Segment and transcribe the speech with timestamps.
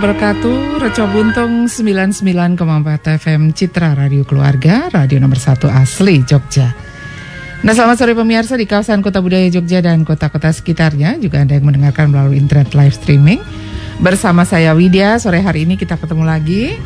[0.00, 0.80] Wabarakatuh.
[0.80, 2.56] Reco Buntung 99,4
[3.20, 6.72] FM Citra Radio Keluarga Radio nomor 1 asli Jogja.
[7.60, 11.20] Nah selamat sore pemirsa di kawasan Kota Budaya Jogja dan kota-kota sekitarnya.
[11.20, 13.44] Juga Anda yang mendengarkan melalui internet live streaming.
[14.00, 16.80] Bersama saya Widya Sore hari ini kita ketemu lagi.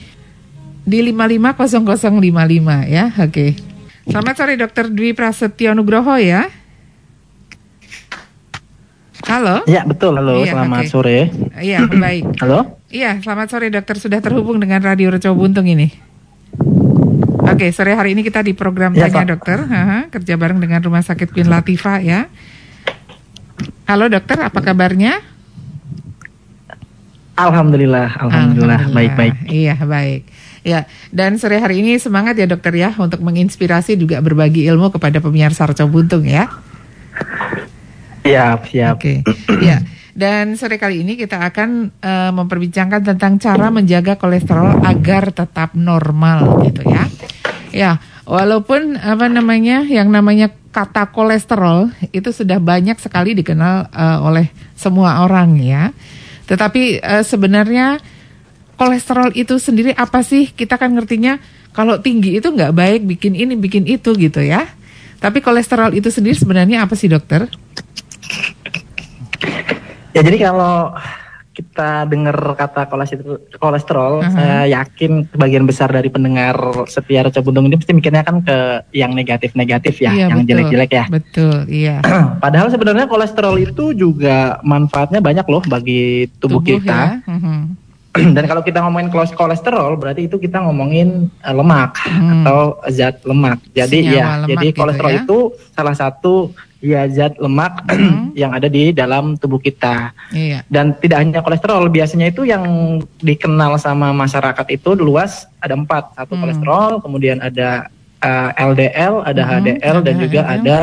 [0.89, 3.13] di 550055 ya.
[3.13, 3.29] Oke.
[3.29, 3.51] Okay.
[4.09, 6.49] Selamat sore Dokter Dwi Prasetyo Nugroho ya.
[9.29, 9.61] Halo.
[9.69, 10.17] Iya betul.
[10.17, 10.41] Halo.
[10.41, 10.89] Iya, selamat okay.
[10.89, 11.19] sore.
[11.61, 12.23] Iya baik.
[12.41, 12.81] Halo.
[12.89, 15.93] Iya selamat sore dokter sudah terhubung dengan Radio Reco Buntung ini.
[17.45, 19.29] Oke sore hari ini kita di program ya, tanya Pak.
[19.29, 22.25] dokter Aha, kerja bareng dengan Rumah Sakit Queen Latifah ya.
[23.85, 25.21] Halo dokter apa kabarnya?
[27.39, 29.47] Alhamdulillah, alhamdulillah, baik-baik.
[29.47, 30.27] Iya, baik.
[30.61, 35.23] Ya, dan sore hari ini semangat ya dokter ya untuk menginspirasi juga berbagi ilmu kepada
[35.23, 36.51] pemirsa Sarco Buntung ya.
[38.27, 38.99] Siap, siap.
[38.99, 39.23] Oke.
[39.23, 39.63] Okay.
[39.63, 39.79] ya.
[40.19, 46.59] Dan sore kali ini kita akan uh, memperbincangkan tentang cara menjaga kolesterol agar tetap normal
[46.67, 47.07] gitu ya.
[47.71, 47.91] Ya,
[48.27, 55.23] walaupun apa namanya yang namanya kata kolesterol itu sudah banyak sekali dikenal uh, oleh semua
[55.23, 55.95] orang ya.
[56.51, 58.03] Tetapi uh, sebenarnya
[58.79, 60.47] kolesterol itu sendiri apa sih?
[60.47, 61.35] Kita kan ngertinya
[61.75, 64.63] kalau tinggi itu nggak baik, bikin ini, bikin itu gitu ya.
[65.19, 67.51] Tapi kolesterol itu sendiri sebenarnya apa sih dokter?
[70.15, 70.95] Ya jadi kalau
[71.51, 72.87] kita dengar kata
[73.59, 74.31] kolesterol, uh -huh.
[74.31, 76.55] saya yakin sebagian besar dari pendengar
[76.87, 81.05] setia Reca Buntung ini pasti mikirnya kan ke yang negatif-negatif ya, iya, yang jelek-jelek ya.
[81.11, 81.99] Betul, iya.
[82.43, 87.27] Padahal sebenarnya kolesterol itu juga manfaatnya banyak loh bagi tubuh, tubuh kita.
[87.27, 87.27] Ya?
[87.27, 87.88] Uh -huh
[88.35, 92.41] dan kalau kita ngomongin kolesterol berarti itu kita ngomongin uh, lemak hmm.
[92.41, 93.61] atau zat lemak.
[93.77, 95.19] Jadi Senyawa ya, lemak jadi gitu kolesterol ya?
[95.21, 95.37] itu
[95.77, 96.33] salah satu
[96.81, 98.33] ya zat lemak hmm.
[98.33, 100.15] yang ada di dalam tubuh kita.
[100.33, 100.65] Iya.
[100.65, 102.63] Dan tidak hanya kolesterol, biasanya itu yang
[103.21, 106.41] dikenal sama masyarakat itu luas ada empat, satu hmm.
[106.41, 107.93] kolesterol, kemudian ada
[108.25, 109.51] uh, eh, LDL, ada hmm.
[109.53, 110.77] HDL dan juga ada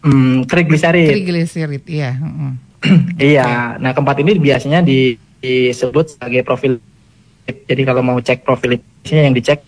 [0.00, 1.10] um, trigliserid.
[1.10, 2.16] Trigliserid, iya.
[2.16, 2.56] Hmm.
[3.32, 3.76] iya.
[3.76, 6.80] Nah keempat ini biasanya di disebut sebagai profil.
[7.44, 9.60] Jadi kalau mau cek profil yang dicek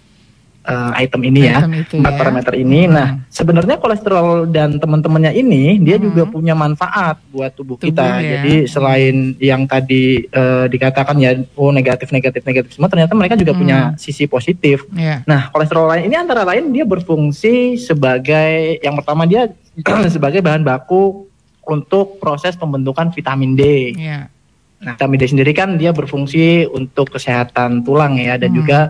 [0.67, 2.19] uh, item ini ya, item ya, empat ya.
[2.19, 2.81] parameter ini.
[2.85, 2.93] Hmm.
[2.93, 6.05] Nah, sebenarnya kolesterol dan teman-temannya ini dia hmm.
[6.11, 8.21] juga punya manfaat buat tubuh, tubuh kita.
[8.21, 8.31] Ya.
[8.37, 13.55] Jadi selain yang tadi uh, dikatakan ya, oh negatif, negatif, negatif semua, ternyata mereka juga
[13.55, 13.61] hmm.
[13.63, 14.85] punya sisi positif.
[14.93, 15.23] Yeah.
[15.25, 19.49] Nah, kolesterol lain ini antara lain dia berfungsi sebagai yang pertama dia
[20.15, 21.25] sebagai bahan baku
[21.67, 23.63] untuk proses pembentukan vitamin D.
[23.95, 24.31] Yeah.
[24.77, 28.59] Nah, vitamin D sendiri kan dia berfungsi untuk kesehatan tulang ya dan hmm.
[28.61, 28.81] juga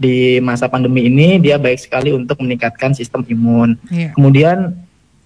[0.00, 3.76] di masa pandemi ini dia baik sekali untuk meningkatkan sistem imun.
[3.88, 4.12] Yeah.
[4.16, 4.76] Kemudian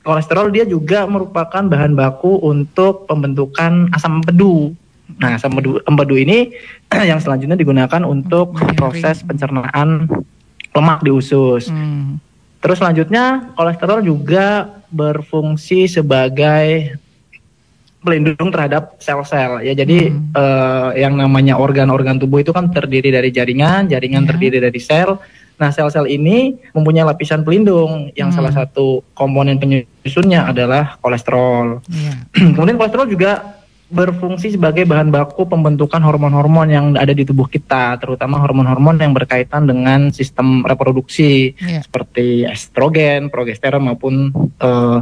[0.07, 4.75] kolesterol dia juga merupakan bahan baku untuk pembentukan asam empedu.
[5.19, 6.55] Nah, asam empedu, empedu ini
[7.11, 10.07] yang selanjutnya digunakan untuk proses pencernaan
[10.75, 11.71] lemak di usus.
[11.71, 12.19] Hmm.
[12.59, 16.97] Terus selanjutnya kolesterol juga berfungsi sebagai
[18.05, 20.37] pelindung terhadap sel-sel ya jadi hmm.
[20.37, 24.31] uh, yang namanya organ-organ tubuh itu kan terdiri dari jaringan jaringan yeah.
[24.31, 25.17] terdiri dari sel
[25.55, 28.37] Nah, sel-sel ini mempunyai lapisan pelindung yang hmm.
[28.37, 31.79] salah satu komponen penyusunnya adalah kolesterol.
[31.87, 32.27] Yeah.
[32.59, 33.63] Kemudian kolesterol juga
[33.95, 39.71] berfungsi sebagai bahan baku pembentukan hormon-hormon yang ada di tubuh kita, terutama hormon-hormon yang berkaitan
[39.71, 41.85] dengan sistem reproduksi yeah.
[41.87, 44.99] seperti estrogen, progesteron maupun uh,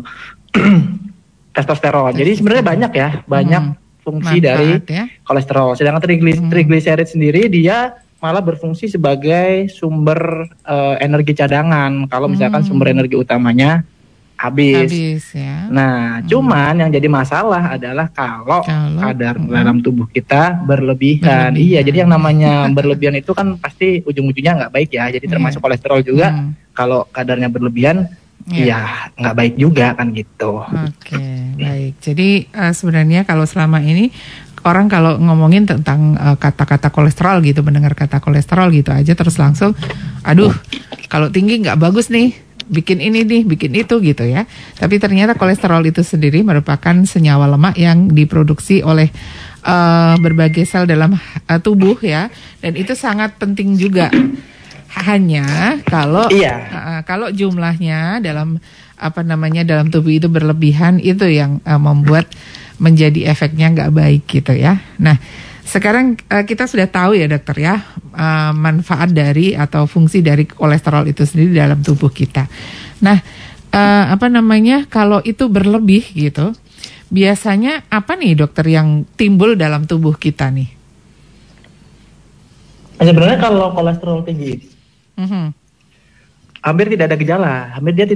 [1.52, 2.12] testosteron.
[2.16, 4.02] Jadi sebenarnya banyak ya, banyak hmm.
[4.02, 5.04] fungsi Manfaat, dari ya?
[5.22, 5.70] kolesterol.
[5.76, 6.50] Sedangkan triglis hmm.
[6.50, 12.08] trigliserid sendiri dia malah berfungsi sebagai sumber uh, energi cadangan.
[12.08, 12.68] Kalau misalkan hmm.
[12.68, 13.84] sumber energi utamanya
[14.42, 14.90] habis.
[14.90, 15.70] habis ya.
[15.70, 16.26] Nah, hmm.
[16.26, 19.50] cuman yang jadi masalah adalah kalau, kalau kadar hmm.
[19.50, 21.50] dalam tubuh kita berlebihan.
[21.50, 21.50] berlebihan.
[21.54, 25.10] Iya, jadi yang namanya berlebihan itu kan pasti ujung-ujungnya nggak baik ya.
[25.14, 25.66] Jadi termasuk yeah.
[25.70, 26.26] kolesterol juga.
[26.34, 26.54] Hmm.
[26.72, 28.08] Kalau kadarnya berlebihan,
[28.50, 29.10] yeah.
[29.12, 30.62] ya nggak baik juga kan gitu.
[30.62, 31.92] Oke, okay, baik.
[32.02, 34.10] Jadi uh, sebenarnya kalau selama ini
[34.62, 39.34] orang kalau ngomongin tentang eh, kata-kata uh, kolesterol gitu, mendengar kata kolesterol gitu aja terus
[39.34, 39.74] langsung,
[40.22, 40.54] aduh,
[41.10, 42.30] kalau tinggi nggak bagus nih,
[42.70, 44.46] bikin ini nih, bikin itu gitu ya.
[44.78, 49.10] Tapi ternyata kolesterol itu sendiri merupakan senyawa lemak yang diproduksi oleh
[49.66, 52.30] uh, berbagai sel dalam uh, tubuh ya,
[52.62, 54.14] dan itu sangat penting juga.
[54.92, 56.56] Hanya kalau iya.
[56.68, 58.60] uh, kalau jumlahnya dalam
[59.00, 62.28] apa namanya dalam tubuh itu berlebihan itu yang uh, membuat
[62.76, 64.84] menjadi efeknya nggak baik gitu ya.
[65.00, 65.16] Nah,
[65.64, 67.80] sekarang uh, kita sudah tahu ya dokter ya
[68.12, 72.44] uh, manfaat dari atau fungsi dari kolesterol itu sendiri dalam tubuh kita.
[73.00, 73.16] Nah,
[73.72, 76.52] uh, apa namanya kalau itu berlebih gitu,
[77.08, 80.68] biasanya apa nih dokter yang timbul dalam tubuh kita nih?
[83.02, 84.71] Sebenarnya kalau kolesterol tinggi,
[85.22, 85.46] mm -hmm.
[86.62, 88.06] hampir tidak ada gejala, hampir dia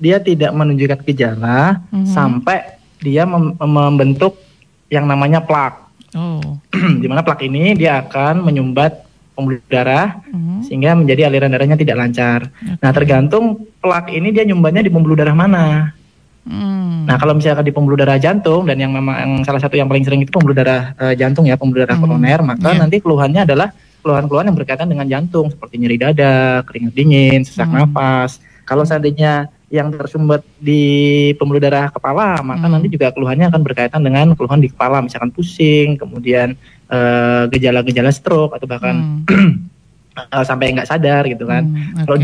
[0.00, 2.06] dia tidak menunjukkan gejala mm -hmm.
[2.08, 2.58] sampai
[3.04, 4.40] dia mem membentuk
[4.88, 5.84] yang namanya plak.
[6.16, 6.40] Oh.
[7.02, 9.04] di mana plak ini dia akan menyumbat
[9.36, 10.64] pembuluh darah uh-huh.
[10.64, 12.48] sehingga menjadi aliran darahnya tidak lancar.
[12.48, 12.80] Okay.
[12.80, 13.44] Nah, tergantung
[13.84, 15.92] plak ini dia nyumbatnya di pembuluh darah mana.
[16.46, 17.04] Hmm.
[17.04, 20.02] Nah, kalau misalkan di pembuluh darah jantung dan yang memang yang salah satu yang paling
[20.08, 22.06] sering itu pembuluh darah uh, jantung ya, pembuluh darah hmm.
[22.06, 22.80] koroner, maka yeah.
[22.80, 23.68] nanti keluhannya adalah
[24.06, 27.90] keluhan-keluhan yang berkaitan dengan jantung seperti nyeri dada, keringat dingin, sesak hmm.
[27.90, 28.38] nafas.
[28.62, 32.72] Kalau seandainya yang tersumbat di pembuluh darah kepala, maka hmm.
[32.78, 36.54] nanti juga keluhannya akan berkaitan dengan keluhan di kepala, misalkan pusing, kemudian
[36.86, 39.66] eh, gejala-gejala stroke atau bahkan hmm.
[40.48, 41.66] sampai nggak sadar gitu kan.
[41.66, 42.04] Hmm, okay.
[42.06, 42.18] Kalau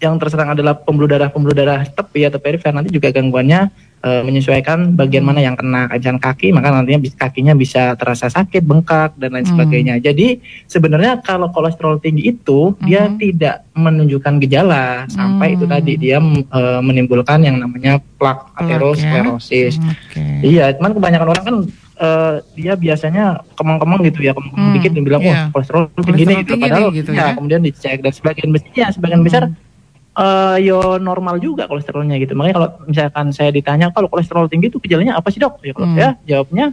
[0.00, 3.68] yang terserang adalah pembuluh darah pembuluh darah tepi atau perifer nanti juga gangguannya
[4.00, 9.12] uh, menyesuaikan bagian mana yang kena kancaan kaki maka nantinya kakinya bisa terasa sakit bengkak
[9.20, 9.52] dan lain hmm.
[9.52, 12.84] sebagainya jadi sebenarnya kalau kolesterol tinggi itu hmm.
[12.88, 19.92] dia tidak menunjukkan gejala sampai itu tadi dia uh, menimbulkan yang namanya plak aterosklerosis ya?
[20.08, 20.32] okay.
[20.40, 21.56] iya cuman kebanyakan orang kan
[22.00, 25.48] uh, dia biasanya kemang-kemang gitu ya kemang-kemang hmm, dikit dan bilang yeah.
[25.48, 29.20] oh kolesterol tinggi nih gitu padahal gitu, ya, ya kemudian dicek dan sebagian besar sebagian
[29.20, 29.68] besar hmm
[30.16, 32.34] uh, yo normal juga kolesterolnya gitu.
[32.34, 35.60] Makanya kalau misalkan saya ditanya kalau kolesterol tinggi itu gejalanya apa sih dok?
[35.62, 35.96] Ya kalau hmm.
[35.98, 36.66] saya jawabnya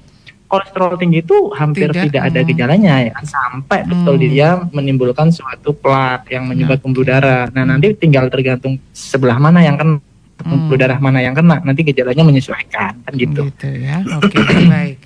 [0.47, 2.47] kolesterol tinggi itu hampir tidak, tidak ada hmm.
[2.55, 3.89] gejalanya ya kan sampai hmm.
[3.91, 7.51] betul dia menimbulkan suatu plak yang menyebabkan pembuluh darah.
[7.51, 9.99] Nah nanti tinggal tergantung sebelah mana yang kena
[10.39, 10.83] pembuluh hmm.
[10.87, 13.51] darah mana yang kena nanti gejalanya menyesuaikan kan gitu.
[13.51, 14.01] Gitu ya.
[14.23, 14.97] Oke okay, baik.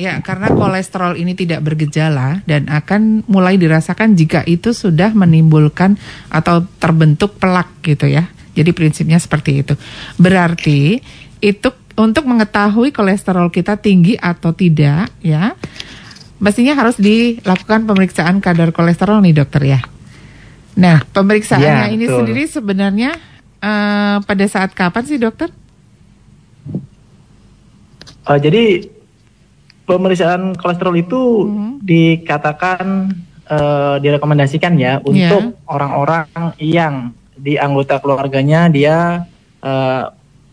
[0.00, 6.00] Ya, karena kolesterol ini tidak bergejala dan akan mulai dirasakan jika itu sudah menimbulkan
[6.32, 8.32] atau terbentuk pelak gitu ya.
[8.56, 9.76] Jadi prinsipnya seperti itu.
[10.16, 11.04] Berarti
[11.44, 11.68] itu
[12.00, 15.52] untuk mengetahui kolesterol kita tinggi atau tidak ya,
[16.40, 19.80] mestinya harus dilakukan pemeriksaan kadar kolesterol nih dokter ya.
[20.80, 23.20] Nah, pemeriksaannya ya, ini sendiri sebenarnya
[23.60, 25.52] uh, pada saat kapan sih dokter?
[28.24, 28.88] Uh, jadi
[29.90, 31.20] pemeriksaan kolesterol itu
[31.50, 31.82] hmm.
[31.82, 33.10] dikatakan
[33.50, 35.66] uh, direkomendasikan ya untuk iya.
[35.66, 36.26] orang-orang
[36.62, 36.86] yeah.
[36.86, 36.94] yang
[37.34, 39.26] di anggota keluarganya dia
[39.64, 40.04] uh,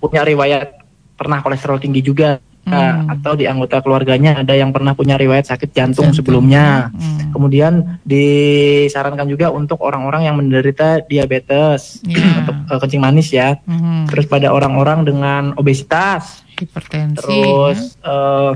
[0.02, 0.82] punya riwayat
[1.18, 3.14] pernah kolesterol tinggi juga hmm.
[3.18, 6.18] atau di anggota keluarganya ada yang pernah punya riwayat sakit jantung, jantung.
[6.20, 6.92] sebelumnya.
[6.92, 7.32] Hmm.
[7.32, 12.38] Kemudian disarankan juga untuk orang-orang yang menderita diabetes yeah.
[12.44, 13.58] untuk uh, kencing manis ya.
[13.66, 14.06] Hmm.
[14.12, 18.08] Terus pada orang-orang dengan obesitas, hipertensi, terus ya.
[18.08, 18.52] uh,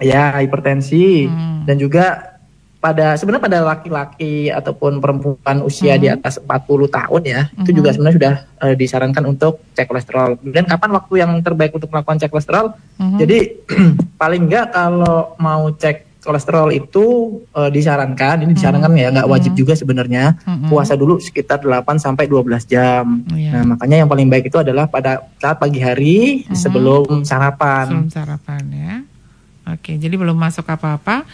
[0.00, 1.64] ya hipertensi hmm.
[1.64, 2.36] dan juga
[2.86, 6.02] pada sebenarnya pada laki-laki ataupun perempuan usia hmm.
[6.02, 6.46] di atas 40
[6.86, 7.60] tahun ya hmm.
[7.64, 10.38] itu juga sebenarnya sudah uh, disarankan untuk cek kolesterol.
[10.44, 12.76] Dan kapan waktu yang terbaik untuk melakukan cek kolesterol?
[13.00, 13.18] Hmm.
[13.18, 13.66] Jadi
[14.20, 19.02] paling enggak kalau mau cek kolesterol itu uh, disarankan, ini disarankan hmm.
[19.02, 19.60] ya nggak wajib hmm.
[19.62, 20.66] juga sebenarnya hmm.
[20.66, 23.22] puasa dulu sekitar 8 sampai 12 jam.
[23.30, 23.50] Oh, iya.
[23.54, 26.54] Nah, makanya yang paling baik itu adalah pada saat pagi hari hmm.
[26.54, 27.86] sebelum sarapan.
[27.86, 28.94] Sebelum sarapan ya.
[29.66, 31.26] Oke, jadi belum masuk apa-apa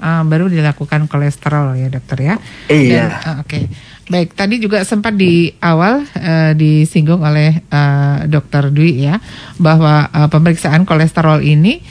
[0.00, 2.34] uh, baru dilakukan kolesterol ya dokter ya.
[2.68, 3.06] Iya.
[3.08, 3.48] Uh, Oke.
[3.48, 3.64] Okay.
[4.08, 9.20] Baik, tadi juga sempat di awal uh, disinggung oleh uh, dokter Dwi ya
[9.60, 11.84] bahwa uh, pemeriksaan kolesterol ini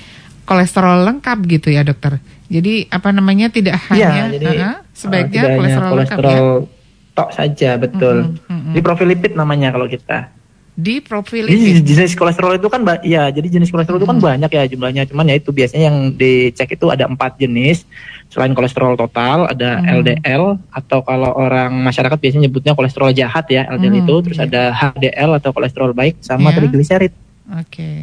[0.49, 2.17] kolesterol lengkap gitu ya dokter.
[2.49, 7.15] Jadi apa namanya tidak iya, hanya jadi, uh, sebaiknya uh, kolesterol, kolesterol lengkap ya.
[7.17, 8.17] tok saja betul.
[8.17, 8.73] Mm -hmm, mm -hmm.
[8.73, 10.36] Di profil lipid namanya kalau kita
[10.77, 14.03] di profil jadi jenis kolesterol itu kan ya jadi jenis kolesterol hmm.
[14.05, 17.81] itu kan banyak ya jumlahnya cuman ya itu biasanya yang dicek itu ada empat jenis
[18.29, 19.89] selain kolesterol total ada hmm.
[20.05, 24.47] LDL atau kalau orang masyarakat biasanya nyebutnya kolesterol jahat ya LDL hmm, itu terus yeah.
[24.47, 26.57] ada HDL atau kolesterol baik sama yeah.
[26.61, 27.13] trigliserid.
[27.57, 27.65] Oke.
[27.65, 27.97] Okay.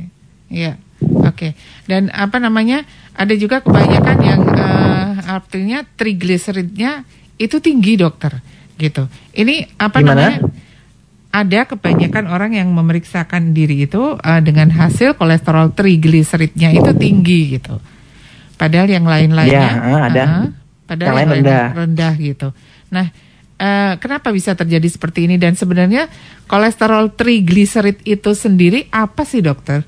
[0.50, 0.72] Iya.
[1.22, 1.30] Oke.
[1.30, 1.50] Okay.
[1.84, 2.82] Dan apa namanya?
[3.14, 7.06] Ada juga kebanyakan yang uh, artinya trigliseridnya
[7.38, 8.42] itu tinggi, dokter.
[8.74, 9.06] Gitu.
[9.38, 10.34] Ini apa Gimana?
[10.34, 10.63] namanya?
[11.34, 17.82] Ada kebanyakan orang yang memeriksakan diri itu uh, dengan hasil kolesterol trigliseridnya itu tinggi gitu.
[18.54, 20.24] Padahal yang lain-lainnya ya, ada.
[20.24, 20.48] Uh,
[20.86, 21.66] padahal yang, lain rendah.
[21.74, 22.48] rendah gitu.
[22.94, 23.10] Nah,
[23.58, 26.06] uh, kenapa bisa terjadi seperti ini dan sebenarnya
[26.46, 29.82] kolesterol trigliserid itu sendiri apa sih, Dokter?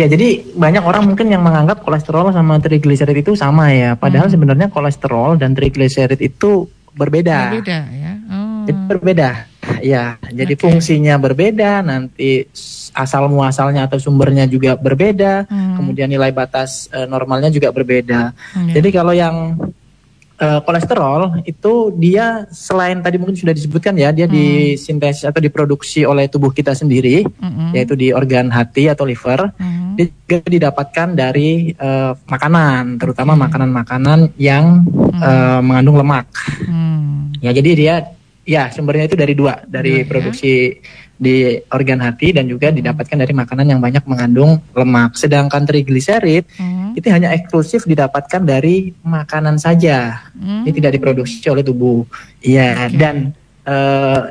[0.00, 4.00] Ya, jadi banyak orang mungkin yang menganggap kolesterol sama trigliserid itu sama ya.
[4.00, 4.34] Padahal hmm.
[4.34, 7.52] sebenarnya kolesterol dan trigliserid itu berbeda.
[7.52, 8.03] Berbeda ya.
[8.64, 9.30] Jadi berbeda.
[9.80, 10.60] Ya, jadi okay.
[10.60, 12.48] fungsinya berbeda, nanti
[12.92, 15.76] asal muasalnya atau sumbernya juga berbeda, hmm.
[15.80, 18.36] kemudian nilai batas uh, normalnya juga berbeda.
[18.52, 18.72] Hmm.
[18.72, 19.56] Jadi kalau yang
[20.36, 24.36] uh, kolesterol itu dia selain tadi mungkin sudah disebutkan ya, dia hmm.
[24.36, 27.72] disintesis atau diproduksi oleh tubuh kita sendiri, hmm.
[27.72, 29.48] yaitu di organ hati atau liver.
[29.56, 29.96] Hmm.
[29.96, 35.20] Dia juga didapatkan dari uh, makanan, terutama makanan-makanan yang hmm.
[35.24, 36.28] uh, mengandung lemak.
[36.68, 37.32] Hmm.
[37.40, 37.96] Ya, jadi dia
[38.44, 41.02] Ya, sumbernya itu dari dua, dari ya, produksi ya?
[41.14, 42.76] di organ hati dan juga hmm.
[42.82, 45.16] didapatkan dari makanan yang banyak mengandung lemak.
[45.16, 46.98] Sedangkan trigliserid hmm.
[46.98, 50.28] itu hanya eksklusif didapatkan dari makanan saja.
[50.36, 50.68] Hmm.
[50.68, 52.04] Ini tidak diproduksi oleh tubuh.
[52.44, 52.98] Iya, okay.
[53.00, 53.16] dan
[53.64, 54.28] uh,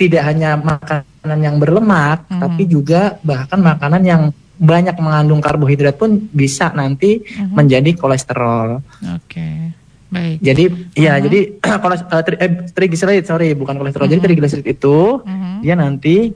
[0.00, 2.40] tidak hanya makanan yang berlemak, hmm.
[2.40, 4.22] tapi juga bahkan makanan yang
[4.60, 7.56] banyak mengandung karbohidrat pun bisa nanti hmm.
[7.56, 8.80] menjadi kolesterol.
[9.20, 9.28] Oke.
[9.28, 9.79] Okay.
[10.10, 10.38] Baik.
[10.42, 10.64] Jadi
[10.98, 11.24] iya, uh -huh.
[11.30, 11.38] jadi
[11.82, 14.04] kalau uh, tri, eh, triglyceride sorry bukan kolesterol.
[14.04, 14.14] Uh -huh.
[14.18, 15.58] Jadi triglyceride itu uh -huh.
[15.62, 16.34] dia nanti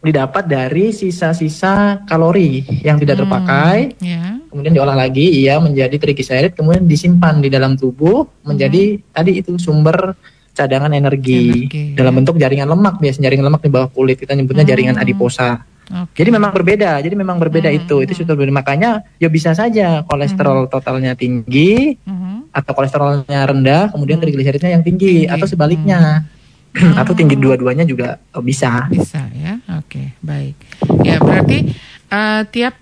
[0.00, 3.78] didapat dari sisa-sisa kalori yang tidak hmm, terpakai.
[4.00, 4.40] Yeah.
[4.48, 9.12] Kemudian diolah lagi ia menjadi triglyceride kemudian disimpan di dalam tubuh menjadi uh-huh.
[9.12, 10.16] tadi itu sumber
[10.56, 12.18] cadangan energi, energi dalam ya.
[12.20, 14.72] bentuk jaringan lemak biasanya jaringan lemak di bawah kulit kita nyebutnya uh-huh.
[14.72, 15.68] jaringan adiposa.
[15.90, 16.22] Okay.
[16.22, 17.02] Jadi memang berbeda.
[17.02, 17.78] Jadi memang berbeda hmm.
[17.82, 17.96] itu.
[18.06, 18.54] Itu sudah berbeda.
[18.54, 20.70] Makanya ya bisa saja kolesterol hmm.
[20.70, 22.29] totalnya tinggi hmm.
[22.50, 24.24] Atau kolesterolnya rendah, kemudian hmm.
[24.26, 25.32] trigliseridnya yang tinggi, tinggi.
[25.32, 26.26] atau sebaliknya.
[26.70, 26.94] Hmm.
[26.94, 28.86] atau tinggi dua-duanya juga oh, bisa.
[28.86, 29.58] Bisa ya.
[29.74, 30.06] Oke, okay.
[30.22, 30.54] baik.
[31.02, 31.74] Ya, berarti
[32.14, 32.78] uh, tiap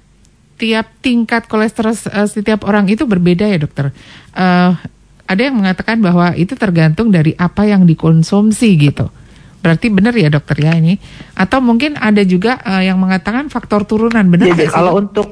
[0.60, 3.88] tiap tingkat kolesterol uh, setiap orang itu berbeda ya, Dokter.
[4.36, 4.76] Uh,
[5.28, 9.12] ada yang mengatakan bahwa itu tergantung dari apa yang dikonsumsi gitu.
[9.60, 10.96] Berarti benar ya dokter ya ini?
[11.36, 14.56] Atau mungkin ada juga uh, yang mengatakan faktor turunan benar?
[14.56, 15.28] Ya, kalau untuk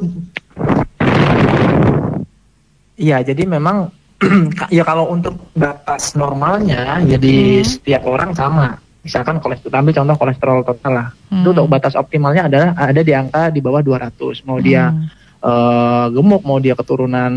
[2.97, 3.93] Iya, jadi memang
[4.77, 7.67] ya kalau untuk batas normalnya jadi hmm.
[7.67, 8.81] setiap orang sama.
[9.07, 11.09] Misalkan kolesterol ambil contoh kolesterol total lah.
[11.31, 11.47] Hmm.
[11.47, 14.43] Itu untuk batas optimalnya adalah ada di angka di bawah 200.
[14.49, 14.67] Mau hmm.
[14.67, 14.91] dia
[15.47, 17.33] uh, gemuk mau dia keturunan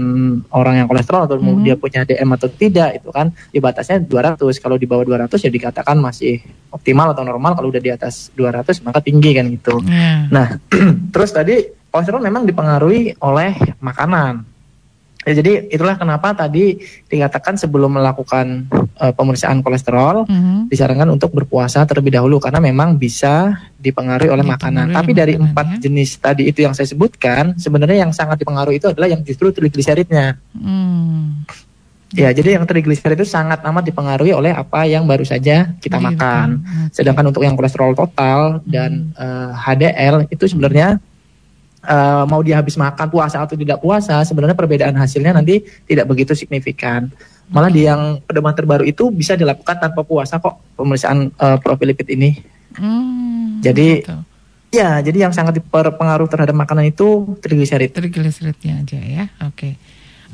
[0.49, 1.65] orang yang kolesterol atau mau hmm.
[1.65, 5.51] dia punya DM atau tidak itu kan di batasnya 200 kalau di bawah 200 ya
[5.51, 6.41] dikatakan masih
[6.73, 10.25] optimal atau normal kalau udah di atas 200 maka tinggi kan gitu yeah.
[10.33, 10.47] nah
[11.13, 14.45] terus tadi kolesterol memang dipengaruhi oleh makanan
[15.29, 18.65] Ya, jadi itulah kenapa tadi dikatakan sebelum melakukan
[18.97, 20.73] uh, pemeriksaan kolesterol mm-hmm.
[20.73, 24.85] disarankan untuk berpuasa terlebih dahulu karena memang bisa dipengaruhi oleh dipengaruhi makanan.
[24.89, 25.85] Tapi dari empat ya?
[25.85, 30.41] jenis tadi itu yang saya sebutkan, sebenarnya yang sangat dipengaruhi itu adalah yang justru trigliseridnya.
[30.57, 31.45] Mm.
[32.17, 36.65] Ya, jadi yang trigliserid itu sangat amat dipengaruhi oleh apa yang baru saja kita makan.
[36.89, 40.97] Sedangkan untuk yang kolesterol total dan uh, eh, HDL itu sebenarnya
[41.89, 46.37] uh, mau dia habis makan puasa atau tidak puasa sebenarnya perbedaan hasilnya nanti tidak begitu
[46.37, 47.09] signifikan
[47.49, 52.07] malah di yang pedoman terbaru itu bisa dilakukan tanpa puasa kok pemeriksaan uh, profil lipid
[52.13, 52.37] ini
[52.77, 54.15] hmm, jadi gitu.
[54.69, 59.73] ya jadi yang sangat berpengaruh terhadap makanan itu trigliserid trigliseridnya aja ya oke okay.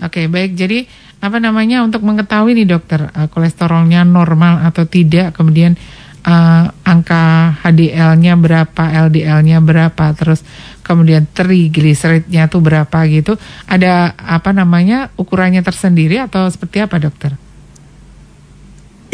[0.03, 0.59] Oke, okay, baik.
[0.59, 0.83] Jadi
[1.24, 5.79] apa namanya untuk mengetahui nih dokter uh, kolesterolnya normal atau tidak, kemudian
[6.25, 10.41] uh, angka HDL-nya berapa, LDL-nya berapa, terus
[10.82, 13.38] kemudian trigliseridnya tuh berapa gitu.
[13.70, 17.38] Ada apa namanya ukurannya tersendiri atau seperti apa dokter?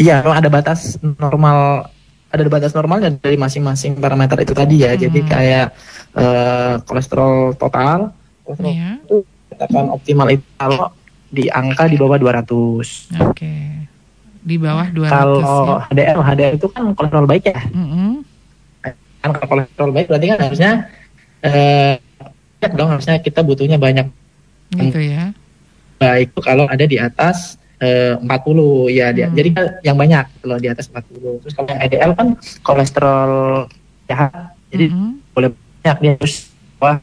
[0.00, 1.86] Iya, ada batas normal
[2.32, 4.96] ada batas normalnya dari masing-masing parameter itu tadi ya.
[4.96, 5.00] Hmm.
[5.04, 5.66] Jadi kayak
[6.16, 8.16] uh, kolesterol total,
[8.48, 8.96] kolesterol yeah.
[9.52, 10.88] dikatakan optimal itu kalau
[11.28, 12.40] di angka di bawah 200.
[12.40, 12.88] Oke.
[13.36, 13.91] Okay.
[14.42, 15.86] Di bawah 200 Kalau ya?
[15.94, 17.60] HDL, HDL itu kan kolesterol baik ya.
[17.70, 18.10] Mm -hmm.
[19.22, 20.72] Kan kalau kolesterol baik berarti kan harusnya
[21.42, 21.94] eh
[22.62, 24.10] dong harusnya kita butuhnya banyak.
[24.74, 25.30] Gitu ya.
[26.02, 28.26] Baik itu kalau ada di atas eh, 40
[28.90, 29.30] ya dia.
[29.30, 29.36] Hmm.
[29.38, 31.42] Jadi kan yang banyak kalau di atas 40.
[31.46, 32.28] Terus kalau yang HDL kan
[32.66, 33.32] kolesterol
[34.10, 34.54] jahat.
[34.74, 35.10] Jadi mm -hmm.
[35.34, 36.34] boleh banyak dia harus
[36.82, 36.98] wah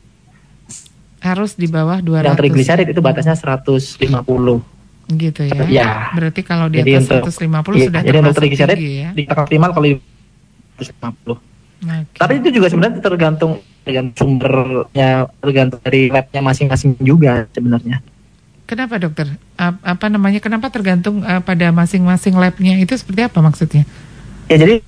[1.19, 2.31] harus di bawah 200.
[2.31, 4.78] Yang trigliserid itu batasnya 150.
[5.09, 5.61] Gitu ya.
[5.65, 5.89] Ya.
[6.13, 9.09] Berarti kalau di atas untuk, 150 iya, sudah jadi untuk trigliserid ya.
[9.17, 9.87] di optimal kalau
[10.77, 11.49] 150.
[11.79, 12.03] Okay.
[12.19, 18.03] Tapi itu juga sebenarnya tergantung dengan sumbernya, tergantung dari labnya masing-masing juga sebenarnya.
[18.69, 19.33] Kenapa dokter?
[19.57, 20.37] Apa namanya?
[20.37, 23.81] Kenapa tergantung uh, pada masing-masing labnya itu seperti apa maksudnya?
[24.45, 24.85] Ya jadi.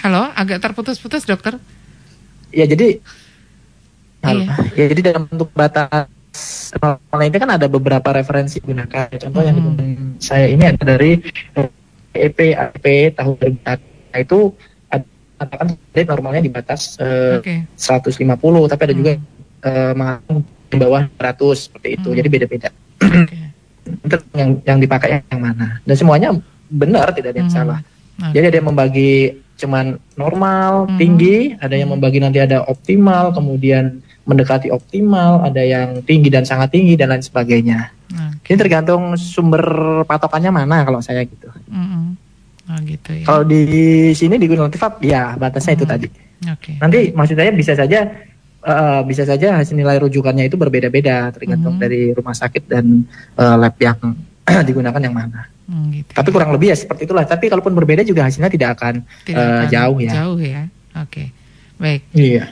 [0.00, 1.60] Halo, agak terputus-putus dokter.
[2.54, 3.04] Ya jadi
[4.24, 4.56] Iya.
[4.72, 6.08] Ya jadi dalam bentuk batas
[6.82, 9.08] online itu kan ada beberapa referensi gunakan.
[9.18, 9.48] Contoh hmm.
[9.48, 9.58] yang
[10.18, 11.18] saya ini ada dari
[12.14, 12.84] EP AP
[13.18, 14.38] tahun 2000 itu
[15.34, 15.74] katakan
[16.06, 17.66] normalnya di batas uh, okay.
[17.74, 18.22] 150
[18.70, 19.00] tapi ada hmm.
[19.02, 19.12] juga
[19.66, 20.18] uh,
[20.70, 22.08] di bawah 100 seperti itu.
[22.10, 22.16] Hmm.
[22.18, 22.68] Jadi beda-beda.
[22.98, 23.42] Okay.
[24.40, 25.82] yang yang dipakai yang mana.
[25.82, 26.28] Dan semuanya
[26.70, 27.58] benar tidak ada yang hmm.
[27.58, 27.80] salah.
[28.14, 28.40] Okay.
[28.40, 29.12] Jadi ada yang membagi
[29.54, 29.86] cuman
[30.18, 30.98] normal, hmm.
[30.98, 36.72] tinggi, ada yang membagi nanti ada optimal, kemudian mendekati optimal, ada yang tinggi dan sangat
[36.72, 37.92] tinggi dan lain sebagainya.
[38.44, 38.56] Okay.
[38.56, 39.64] Ini tergantung sumber
[40.04, 41.48] patokannya mana kalau saya gitu.
[41.68, 42.04] Mm-hmm.
[42.64, 43.24] Oh gitu ya.
[43.24, 43.62] Kalau di
[44.16, 45.80] sini di Gunung Tifap ya batasnya mm-hmm.
[45.80, 46.08] itu tadi.
[46.44, 46.76] Okay.
[46.80, 48.00] Nanti maksud saya bisa saja
[48.64, 51.84] uh, bisa saja hasil nilai rujukannya itu berbeda-beda tergantung mm-hmm.
[51.88, 53.96] dari rumah sakit dan uh, lab yang
[54.68, 55.48] digunakan yang mana.
[55.64, 56.10] Mm, gitu.
[56.12, 57.24] Tapi kurang lebih ya seperti itulah.
[57.24, 60.12] Tapi kalaupun berbeda juga hasilnya tidak akan, tidak uh, akan jauh ya.
[60.12, 60.62] Jauh ya.
[61.00, 61.08] Oke.
[61.08, 61.26] Okay.
[61.80, 62.00] Baik.
[62.12, 62.44] Iya.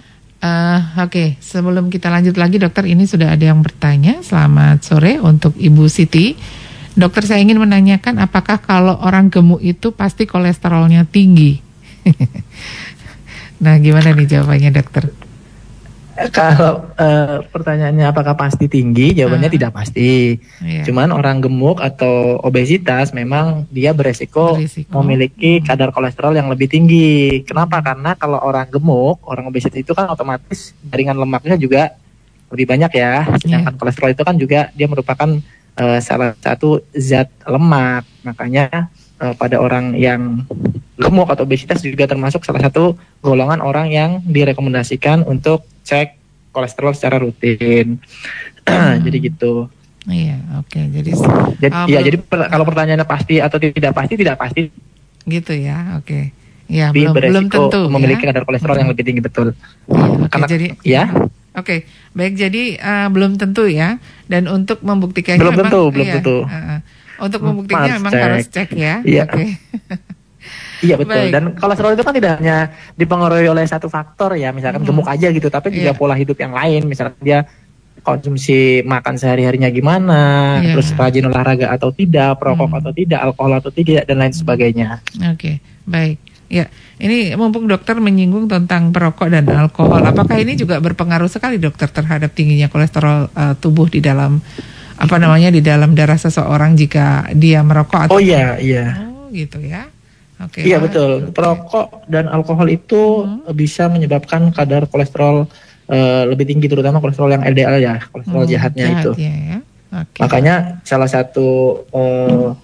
[0.42, 1.28] Uh, Oke, okay.
[1.38, 4.26] sebelum kita lanjut lagi dokter, ini sudah ada yang bertanya.
[4.26, 6.34] Selamat sore untuk Ibu Siti.
[6.98, 11.62] Dokter saya ingin menanyakan apakah kalau orang gemuk itu pasti kolesterolnya tinggi?
[13.62, 15.14] nah gimana nih jawabannya dokter?
[16.12, 20.36] Kalau uh, pertanyaannya apakah pasti tinggi, jawabannya uh, tidak pasti.
[20.60, 20.84] Iya.
[20.84, 24.92] Cuman orang gemuk atau obesitas memang dia beresiko, beresiko.
[25.00, 25.64] memiliki hmm.
[25.64, 27.40] kadar kolesterol yang lebih tinggi.
[27.48, 27.80] Kenapa?
[27.80, 31.96] Karena kalau orang gemuk, orang obesitas itu kan otomatis jaringan lemaknya juga
[32.52, 33.24] lebih banyak ya.
[33.40, 33.80] Sedangkan yeah.
[33.80, 35.28] kolesterol itu kan juga dia merupakan
[35.80, 38.04] uh, salah satu zat lemak.
[38.20, 40.44] Makanya uh, pada orang yang
[41.00, 46.08] gemuk atau obesitas juga termasuk salah satu golongan orang yang direkomendasikan untuk cek
[46.52, 47.98] kolesterol secara rutin.
[48.62, 49.02] Hmm.
[49.02, 49.66] jadi gitu.
[50.06, 50.70] Iya, oke.
[50.70, 50.84] Okay.
[50.94, 51.10] Jadi
[51.58, 54.70] jadi oh, ya jadi per, kalau pertanyaannya pasti atau tidak pasti tidak pasti.
[55.26, 55.98] Gitu ya.
[55.98, 56.06] Oke.
[56.06, 56.24] Okay.
[56.70, 58.30] Ya, belum belum tentu memiliki ya?
[58.30, 59.50] kadar kolesterol yang lebih tinggi betul.
[59.90, 61.04] Ya, okay, Karena jadi ya.
[61.10, 61.78] Oke, okay.
[62.14, 63.98] baik jadi uh, belum tentu ya.
[64.30, 66.36] Dan untuk membuktikannya belum tentu, memang, belum iya, tentu.
[66.46, 66.78] Uh,
[67.18, 68.22] untuk membuktikannya memang cek.
[68.22, 68.94] harus cek ya.
[69.02, 69.22] Iya.
[69.26, 69.34] Oke.
[69.34, 69.48] Okay.
[70.82, 71.14] Iya betul.
[71.14, 71.30] Baik.
[71.30, 74.88] Dan kolesterol itu kan tidak hanya dipengaruhi oleh satu faktor ya, misalkan hmm.
[74.90, 75.98] gemuk aja gitu, tapi juga yeah.
[75.98, 77.46] pola hidup yang lain, misalkan dia
[78.02, 80.20] konsumsi makan sehari-harinya gimana,
[80.58, 80.74] yeah.
[80.74, 82.78] terus rajin olahraga atau tidak, perokok hmm.
[82.82, 84.98] atau tidak, alkohol atau tidak dan lain sebagainya.
[85.30, 85.54] Oke, okay.
[85.86, 86.18] baik.
[86.52, 86.68] Ya,
[87.00, 92.36] ini mumpung dokter menyinggung tentang perokok dan alkohol, apakah ini juga berpengaruh sekali dokter terhadap
[92.36, 94.36] tingginya kolesterol uh, tubuh di dalam
[95.02, 99.08] apa namanya di dalam darah seseorang jika dia merokok atau Oh iya, iya.
[99.08, 99.88] Oh, gitu ya.
[100.48, 101.28] Okay, iya betul.
[101.28, 101.32] Okay.
[101.34, 103.52] Perokok dan alkohol itu hmm.
[103.54, 105.46] bisa menyebabkan kadar kolesterol
[105.92, 109.10] uh, lebih tinggi, terutama kolesterol yang LDL ya, kolesterol hmm, jahatnya jahat, itu.
[109.22, 109.58] Ya, ya.
[109.92, 110.20] Okay.
[110.24, 111.48] Makanya salah satu
[111.92, 112.56] uh,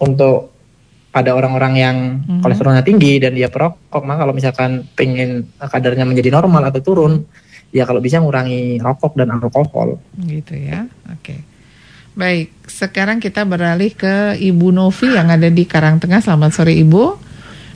[0.00, 0.54] untuk
[1.14, 1.96] pada orang-orang yang
[2.26, 2.42] hmm.
[2.42, 7.22] kolesterolnya tinggi dan dia perokok, maka kalau misalkan pengen kadarnya menjadi normal atau turun,
[7.70, 10.02] ya kalau bisa mengurangi rokok dan alkohol.
[10.18, 10.90] Gitu ya.
[11.14, 11.38] Oke.
[11.38, 11.53] Okay.
[12.14, 16.22] Baik, sekarang kita beralih ke Ibu Novi yang ada di Karangtengah.
[16.22, 17.18] Selamat sore Ibu.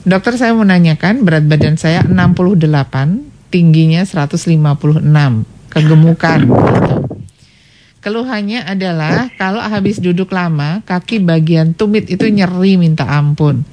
[0.07, 5.43] Dokter saya menanyakan berat badan saya 68, tingginya 156,
[5.75, 6.39] kegemukan.
[7.99, 13.67] Keluhannya adalah kalau habis duduk lama, kaki bagian tumit itu nyeri minta ampun.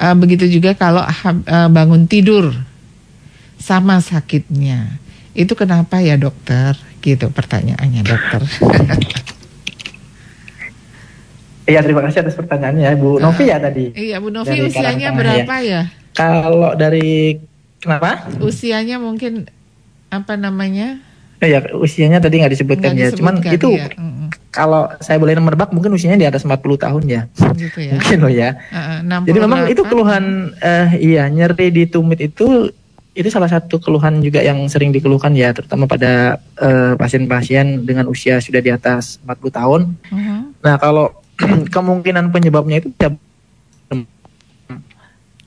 [0.00, 2.56] Uh, begitu juga kalau uh, bangun tidur
[3.60, 4.96] sama sakitnya.
[5.36, 6.72] Itu kenapa ya dokter?
[7.04, 8.40] Gitu pertanyaannya dokter.
[11.70, 13.84] Iya terima kasih atas pertanyaannya ya Bu Novi ya tadi.
[13.94, 15.70] Iya Bu Novi dari usianya berapa ya.
[15.70, 15.82] ya?
[16.18, 17.38] Kalau dari
[17.78, 18.26] kenapa?
[18.42, 19.46] Usianya mungkin
[20.10, 20.98] apa namanya?
[21.40, 23.08] Ya usianya tadi nggak disebutkan gak ya.
[23.14, 23.88] Cuman itu ya.
[24.50, 27.22] kalau saya boleh merebak mungkin usianya di atas 40 tahun ya.
[27.54, 27.92] Gitu ya.
[27.96, 28.50] mungkin loh ya.
[28.74, 32.68] Uh, Jadi memang itu keluhan uh, iya nyeri di tumit itu
[33.10, 36.38] itu salah satu keluhan juga yang sering dikeluhkan ya, terutama pada
[36.94, 39.80] pasien pasien-pasien dengan usia sudah di atas 40 tahun.
[40.08, 40.38] Uh mm-hmm.
[40.38, 40.42] -huh.
[40.62, 41.06] Nah, kalau
[41.74, 42.92] kemungkinan penyebabnya itu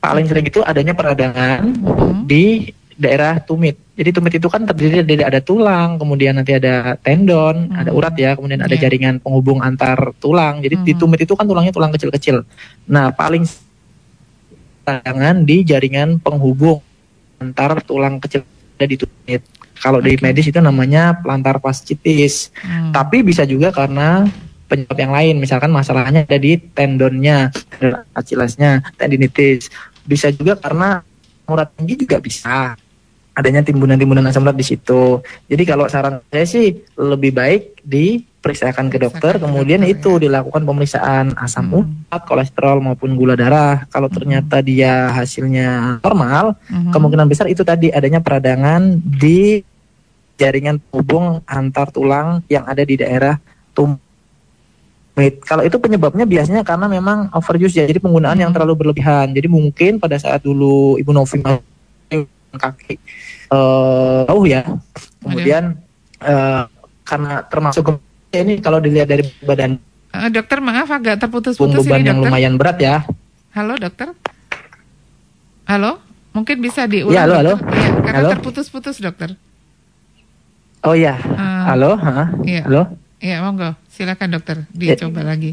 [0.04, 1.64] paling sering itu adanya peradangan.
[1.64, 2.28] -huh.
[2.28, 3.78] di daerah tumit.
[3.94, 7.78] Jadi tumit itu kan terdiri dari ada tulang, kemudian nanti ada tendon, hmm.
[7.78, 8.82] ada urat ya, kemudian ada yeah.
[8.86, 10.62] jaringan penghubung antar tulang.
[10.62, 10.86] Jadi hmm.
[10.86, 12.42] di tumit itu kan tulangnya tulang kecil-kecil.
[12.90, 13.46] Nah, paling
[14.84, 16.82] tangan di jaringan penghubung
[17.38, 18.46] antar tulang kecil
[18.78, 19.42] ada di tumit.
[19.78, 20.16] Kalau okay.
[20.16, 22.54] di medis itu namanya plantar fasciitis.
[22.62, 22.94] Hmm.
[22.94, 24.26] Tapi bisa juga karena
[24.74, 27.54] penyebab yang lain, misalkan masalahnya ada di tendonnya,
[28.18, 29.70] Achillesnya, tendinitis.
[30.02, 31.06] Bisa juga karena
[31.46, 32.74] urat tinggi juga bisa
[33.34, 35.22] adanya timbunan-timbunan asam urat di situ.
[35.50, 40.22] Jadi kalau saran saya sih lebih baik diperiksakan ke dokter, kemudian dokter, itu ya.
[40.30, 41.78] dilakukan pemeriksaan asam hmm.
[42.10, 43.90] urat, kolesterol maupun gula darah.
[43.90, 44.18] Kalau hmm.
[44.18, 46.94] ternyata dia hasilnya normal, hmm.
[46.94, 49.66] kemungkinan besar itu tadi adanya peradangan di
[50.38, 53.38] jaringan hubung antar tulang yang ada di daerah
[55.14, 55.40] tumit.
[55.46, 58.44] Kalau itu penyebabnya biasanya karena memang overuse ya, jadi penggunaan hmm.
[58.44, 59.30] yang terlalu berlebihan.
[59.32, 61.40] Jadi mungkin pada saat dulu Ibu Novi
[62.54, 62.98] kaki
[63.50, 64.62] uh, jauh ya.
[65.22, 65.78] Kemudian
[66.22, 66.70] uh,
[67.06, 67.98] karena termasuk
[68.34, 69.78] ini kalau dilihat dari badan.
[70.14, 73.02] Uh, dokter maaf agak terputus-putus ini yang lumayan berat ya.
[73.54, 74.14] Halo dokter.
[75.66, 75.98] Halo,
[76.36, 77.16] mungkin bisa diulang.
[77.16, 77.54] Ya, halo, halo.
[77.58, 78.30] Ya, karena halo.
[78.38, 79.34] terputus-putus dokter.
[80.84, 82.36] Oh ya, uh, halo, ha?
[82.44, 82.68] Iya.
[82.68, 83.03] halo.
[83.24, 85.28] Iya, monggo, silakan dokter, dicoba ya.
[85.32, 85.52] lagi.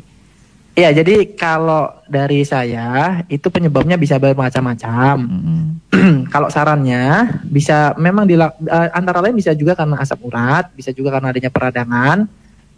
[0.75, 5.17] Ya, jadi kalau dari saya itu penyebabnya bisa bermacam-macam.
[5.23, 5.67] Mm.
[6.35, 10.91] kalau sarannya bisa memang di uh, eh, antara lain bisa juga karena asap urat, bisa
[10.91, 12.19] juga karena adanya peradangan.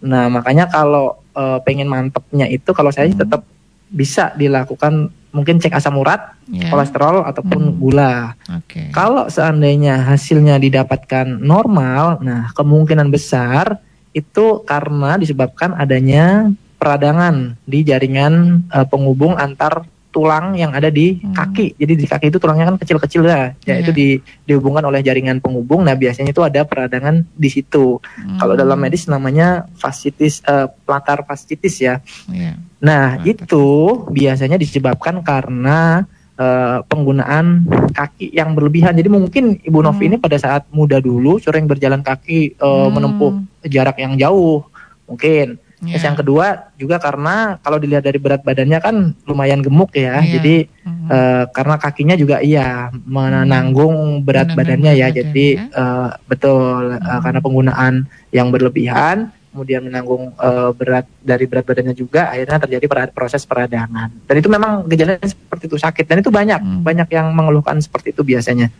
[0.02, 3.16] Nah, makanya kalau uh, pengen mantepnya itu kalau saya mm.
[3.16, 3.48] tetap
[3.92, 6.68] bisa dilakukan mungkin cek asam urat, yeah.
[6.68, 7.76] kolesterol ataupun mm.
[7.80, 8.36] gula.
[8.64, 8.92] Okay.
[8.92, 13.80] Kalau seandainya hasilnya didapatkan normal, nah kemungkinan besar
[14.12, 21.32] itu karena disebabkan adanya peradangan di jaringan uh, penghubung antar tulang yang ada di hmm.
[21.32, 21.66] kaki.
[21.80, 23.56] Jadi di kaki itu tulangnya kan kecil-kecil ya.
[23.64, 23.76] Ya yeah.
[23.80, 24.08] itu di,
[24.44, 25.88] dihubungkan oleh jaringan penghubung.
[25.88, 27.98] Nah, biasanya itu ada peradangan di situ.
[27.98, 28.36] Hmm.
[28.36, 32.04] Kalau dalam medis namanya fascitis uh, plantar fascitis ya.
[32.28, 32.60] Yeah.
[32.84, 33.32] Nah, Plantar.
[33.32, 33.66] itu
[34.12, 36.04] biasanya disebabkan karena
[36.42, 37.62] uh, penggunaan
[37.94, 38.98] kaki yang berlebihan.
[38.98, 40.10] Jadi mungkin Ibu Novi hmm.
[40.10, 42.90] ini pada saat muda dulu sering berjalan kaki uh, hmm.
[42.90, 43.32] menempuh
[43.70, 44.66] jarak yang jauh.
[45.06, 45.98] Mungkin Yeah.
[45.98, 46.46] Terus yang kedua
[46.78, 50.38] juga karena kalau dilihat dari berat badannya kan lumayan gemuk ya, yeah.
[50.38, 51.06] jadi mm-hmm.
[51.10, 55.66] uh, karena kakinya juga iya menanggung berat menanggung badannya ya, badan, jadi ya?
[55.74, 57.02] Uh, betul mm-hmm.
[57.02, 57.94] uh, karena penggunaan
[58.30, 64.08] yang berlebihan, kemudian menanggung uh, berat dari berat badannya juga, akhirnya terjadi proses peradangan.
[64.24, 66.80] Dan itu memang gejalanya seperti itu sakit dan itu banyak mm.
[66.80, 68.72] banyak yang mengeluhkan seperti itu biasanya.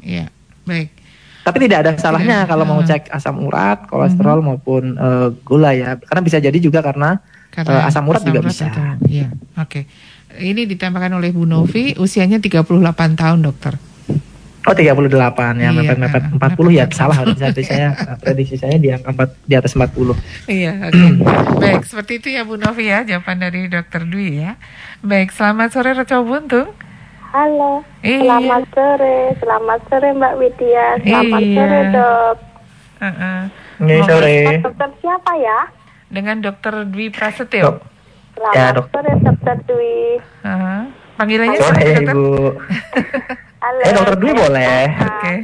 [0.00, 0.28] Iya, yeah.
[0.64, 0.88] baik.
[1.44, 2.48] Tapi tidak ada salahnya yeah.
[2.48, 4.48] kalau mau cek asam urat, kolesterol mm -hmm.
[4.54, 5.98] maupun uh, gula ya.
[5.98, 7.18] Karena bisa jadi juga karena,
[7.50, 8.64] karena uh, asam urat asam juga urat bisa.
[9.04, 9.66] Iya, oke.
[9.66, 9.84] Okay.
[10.40, 12.70] Ini ditambahkan oleh Bu Novi, usianya 38
[13.18, 13.74] tahun, dokter.
[14.68, 19.16] Oh 38 ya, iya, mepet-mepet 40 mepet, ya salah berarti saya prediksi saya di angka
[19.16, 20.12] 4 di atas 40.
[20.52, 20.92] Iya, oke.
[20.92, 21.10] Okay.
[21.56, 24.60] Baik, seperti itu ya Bu Novi ya jawaban dari Dokter Dwi ya.
[25.00, 26.76] Baik, selamat sore Reco Buntung.
[27.32, 28.20] Halo, iya.
[28.20, 31.56] selamat sore, selamat sore Mbak Widya, selamat iya.
[31.56, 32.36] sore dok.
[33.00, 33.40] Uh -uh.
[33.80, 34.36] Ini sore.
[34.60, 35.60] Dokter siapa ya?
[36.12, 37.80] Dengan Dokter Dwi Prasetyo.
[38.36, 38.86] Selamat ya, dok.
[38.92, 39.98] sore Dokter Dwi.
[40.44, 40.80] Uh -huh.
[41.16, 42.12] Panggilannya sore dokter?
[42.12, 42.28] Ibu.
[43.60, 43.84] Halo.
[43.84, 44.88] Eh Dokter Dwi boleh.
[44.88, 45.20] Oke.
[45.20, 45.36] Okay.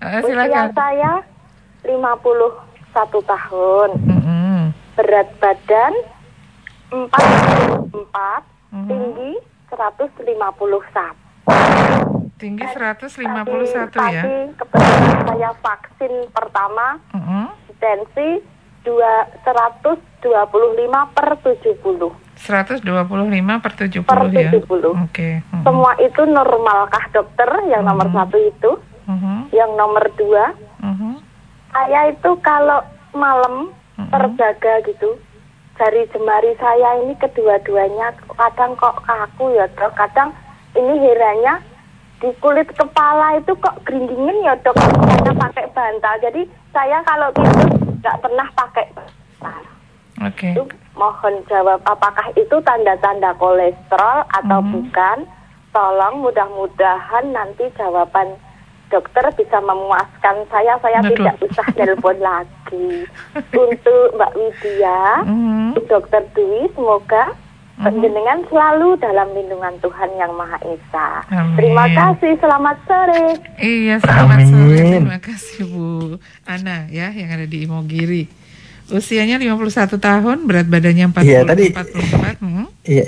[0.04, 0.52] uh, silakan.
[0.52, 1.24] Usia saya
[1.80, 3.88] 51 tahun.
[4.04, 4.76] Mm -hmm.
[4.92, 5.96] Berat badan
[6.92, 8.84] 44, mm -hmm.
[8.84, 9.32] tinggi
[9.72, 10.36] 151.
[12.36, 14.28] Tinggi 151 tadi, ya.
[14.28, 17.48] Tadi kebetulan saya vaksin pertama uh -huh.
[17.80, 18.44] tensi
[18.84, 18.92] 2
[19.40, 22.23] 125 per 70.
[22.36, 22.84] 125
[23.62, 24.34] per 70 per 70.
[24.34, 24.50] ya.
[24.50, 24.94] Oke.
[25.10, 25.32] Okay.
[25.40, 25.62] -huh.
[25.62, 27.48] Semua itu normalkah dokter?
[27.70, 27.90] Yang -huh.
[27.94, 28.70] nomor satu itu.
[29.06, 29.40] -huh.
[29.54, 30.44] Yang nomor dua.
[30.82, 31.14] -huh.
[31.70, 32.82] Saya itu kalau
[33.14, 34.08] malam -huh.
[34.10, 35.18] terjaga gitu
[35.74, 40.30] jari jemari saya ini kedua-duanya kadang kok kaku ya dok kadang
[40.78, 41.58] ini heranya
[42.22, 47.66] di kulit kepala itu kok geringgingin ya dok saya pakai bantal jadi saya kalau gitu
[47.98, 49.74] nggak pernah pakai bantal
[50.22, 50.54] Oke.
[50.54, 50.83] Okay.
[50.94, 54.74] Mohon jawab apakah itu tanda-tanda kolesterol atau mm -hmm.
[54.78, 55.18] bukan
[55.74, 58.38] tolong mudah-mudahan nanti jawaban
[58.92, 61.18] dokter bisa memuaskan saya, saya Aduh.
[61.18, 63.02] tidak usah telepon lagi.
[63.66, 65.82] Untuk Mbak Widya, mm-hmm.
[65.90, 67.34] dokter Dwi, semoga
[67.74, 71.26] Penjenengan selalu dalam lindungan Tuhan yang Maha Esa.
[71.26, 71.58] Amin.
[71.58, 73.26] Terima kasih, selamat sore.
[73.58, 74.50] Iya, selamat Amin.
[74.54, 74.78] sore.
[74.94, 75.86] Terima kasih Bu
[76.46, 78.30] Ana ya yang ada di Imogiri.
[78.94, 82.38] Usianya 51 tahun, berat badannya 40, iya, tadi, 44.
[82.38, 82.66] Hmm?
[82.86, 83.06] Iya.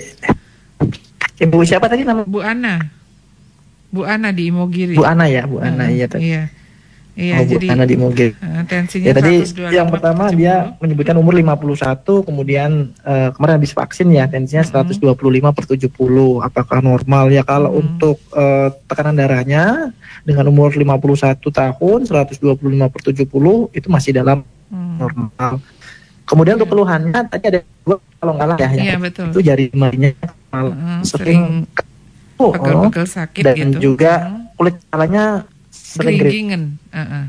[1.46, 2.26] Ibu siapa tadi nama?
[2.26, 2.82] Bu Ana.
[3.94, 4.98] Bu Ana di Imogiri.
[4.98, 6.22] Bu Ana ya, Bu Ana hmm, iya tadi.
[6.26, 6.42] Iya.
[7.16, 8.36] Iya, oh, jadi karena di Moge.
[8.44, 9.40] Uh, tensinya ya, tadi
[9.72, 10.36] yang pertama 70.
[10.36, 15.16] dia menyebutkan umur 51, kemudian uh, kemarin habis vaksin ya tensinya mm -hmm.
[15.16, 16.44] 125 per 70.
[16.44, 17.88] Apakah normal ya kalau mm -hmm.
[17.88, 19.96] untuk uh, tekanan darahnya
[20.28, 23.24] dengan umur 51 tahun 125 per 70
[23.72, 25.00] itu masih dalam mm.
[25.00, 25.64] normal.
[26.26, 26.74] Kemudian untuk iya.
[26.74, 29.30] keluhannya tadi ada dua kalau nggak lah ya, ya betul.
[29.30, 30.10] itu jari jarinya
[30.50, 30.74] uh,
[31.06, 31.42] sering, sering
[32.34, 33.78] pegel-pegel sakit dan gitu.
[33.94, 34.12] juga
[34.58, 35.46] kulit kepalanya.
[36.90, 37.24] Uh -uh.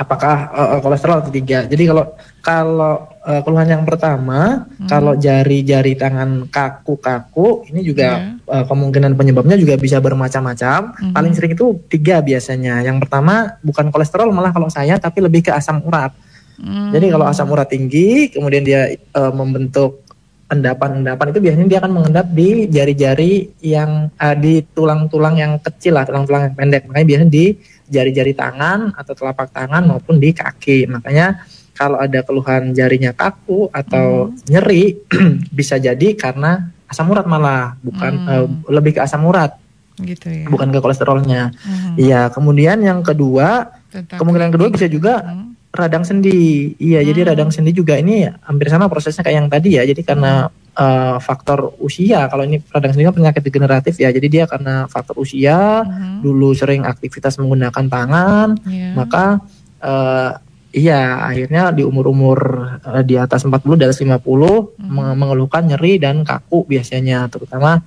[0.00, 1.68] Apakah uh, kolesterol atau tiga?
[1.68, 2.04] Jadi kalau
[2.40, 4.88] kalau uh, keluhan yang pertama, hmm.
[4.88, 8.48] kalau jari-jari tangan kaku-kaku, ini juga yeah.
[8.48, 10.96] uh, kemungkinan penyebabnya juga bisa bermacam-macam.
[10.96, 11.12] Hmm.
[11.12, 12.80] Paling sering itu tiga biasanya.
[12.80, 16.16] Yang pertama bukan kolesterol malah kalau saya, tapi lebih ke asam urat.
[16.60, 16.92] Hmm.
[16.92, 20.04] Jadi kalau asam urat tinggi, kemudian dia uh, membentuk
[20.50, 26.04] endapan-endapan itu biasanya dia akan mengendap di jari-jari yang uh, di tulang-tulang yang kecil lah,
[26.04, 26.82] tulang-tulang yang pendek.
[26.90, 27.46] Makanya biasanya di
[27.88, 30.90] jari-jari tangan atau telapak tangan maupun di kaki.
[30.90, 34.36] Makanya kalau ada keluhan jarinya kaku atau hmm.
[34.52, 35.00] nyeri
[35.58, 38.28] bisa jadi karena asam urat malah, bukan hmm.
[38.28, 39.56] uh, lebih ke asam urat.
[39.96, 40.44] Gitu ya.
[40.50, 41.54] Bukan ke kolesterolnya.
[41.62, 41.94] Hmm.
[41.96, 42.32] Iya, hmm.
[42.36, 46.74] kemudian yang kedua, Tentang kemungkinan kedua bisa juga hmm radang sendi.
[46.76, 47.08] Iya, hmm.
[47.10, 49.82] jadi radang sendi juga ini hampir sama prosesnya kayak yang tadi ya.
[49.86, 54.10] Jadi karena uh, faktor usia, kalau ini radang sendi kan penyakit degeneratif ya.
[54.10, 56.26] Jadi dia karena faktor usia, hmm.
[56.26, 58.94] dulu sering aktivitas menggunakan tangan, yeah.
[58.98, 59.38] maka
[59.82, 60.34] uh,
[60.70, 62.38] iya akhirnya di umur-umur
[62.82, 65.14] uh, di atas 40 di atas 50 hmm.
[65.18, 67.82] mengeluhkan nyeri dan kaku biasanya terutama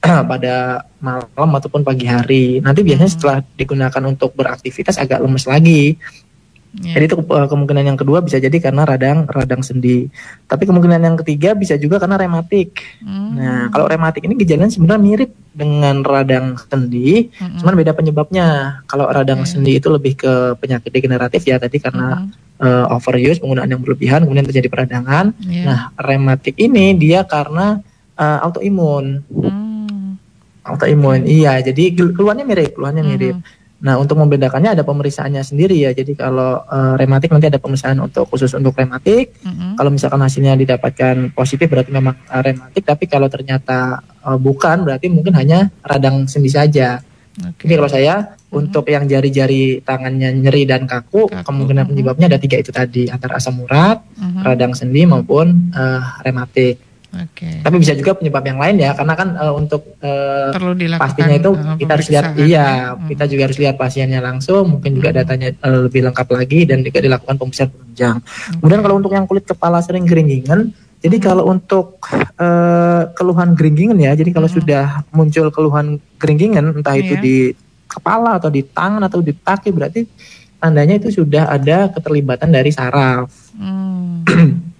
[0.30, 2.64] pada malam ataupun pagi hari.
[2.64, 3.16] Nanti biasanya hmm.
[3.16, 6.00] setelah digunakan untuk beraktivitas agak lemes lagi.
[6.76, 7.00] Yeah.
[7.00, 10.12] Jadi itu uh, kemungkinan yang kedua bisa jadi karena radang radang sendi.
[10.44, 12.84] Tapi kemungkinan yang ketiga bisa juga karena rematik.
[13.00, 13.30] Mm.
[13.32, 17.58] Nah, kalau rematik ini gejalanya sebenarnya mirip dengan radang sendi, mm -hmm.
[17.64, 18.46] cuman beda penyebabnya.
[18.84, 19.48] Kalau radang yeah.
[19.48, 22.60] sendi itu lebih ke penyakit degeneratif ya tadi karena mm -hmm.
[22.60, 25.32] uh, overuse penggunaan yang berlebihan kemudian terjadi peradangan.
[25.40, 25.64] Yeah.
[25.64, 27.80] Nah, rematik ini dia karena
[28.20, 29.24] uh, autoimun.
[29.32, 30.20] Mm.
[30.66, 31.24] Autoimun.
[31.24, 33.40] Iya, jadi keluarnya mirip, keluarnya mirip.
[33.40, 33.55] Mm -hmm.
[33.76, 35.92] Nah, untuk membedakannya ada pemeriksaannya sendiri ya.
[35.92, 39.36] Jadi kalau uh, rematik nanti ada pemeriksaan untuk khusus untuk rematik.
[39.44, 39.76] Mm-hmm.
[39.76, 45.12] Kalau misalkan hasilnya didapatkan positif berarti memang uh, rematik, tapi kalau ternyata uh, bukan berarti
[45.12, 47.04] mungkin hanya radang sendi saja.
[47.36, 47.68] Okay.
[47.68, 48.58] Jadi kalau saya mm-hmm.
[48.64, 51.44] untuk yang jari-jari tangannya nyeri dan kaku, kaku.
[51.44, 51.90] kemungkinan mm-hmm.
[51.92, 54.40] penyebabnya ada tiga itu tadi antara asam urat, mm-hmm.
[54.40, 56.85] radang sendi maupun uh, rematik.
[57.14, 57.64] Okay.
[57.64, 60.52] Tapi bisa juga penyebab yang lain ya, karena kan uh, untuk uh,
[60.98, 63.08] pastinya itu uh, kita harus lihat, iya, hmm.
[63.08, 65.18] kita juga harus lihat pasiennya langsung, mungkin juga hmm.
[65.22, 68.16] datanya uh, lebih lengkap lagi dan juga dilakukan pemeriksaan penunjang.
[68.20, 68.58] Okay.
[68.60, 71.24] Kemudian kalau untuk yang kulit kepala sering keringgingan, jadi hmm.
[71.24, 71.86] kalau untuk
[72.36, 74.56] uh, keluhan keringgingan ya, jadi kalau hmm.
[74.60, 75.86] sudah muncul keluhan
[76.20, 77.22] keringgingan, entah itu yeah.
[77.22, 77.36] di
[77.86, 80.04] kepala atau di tangan atau di kaki, berarti
[80.60, 83.32] tandanya itu sudah ada keterlibatan dari saraf.
[83.56, 84.26] Hmm.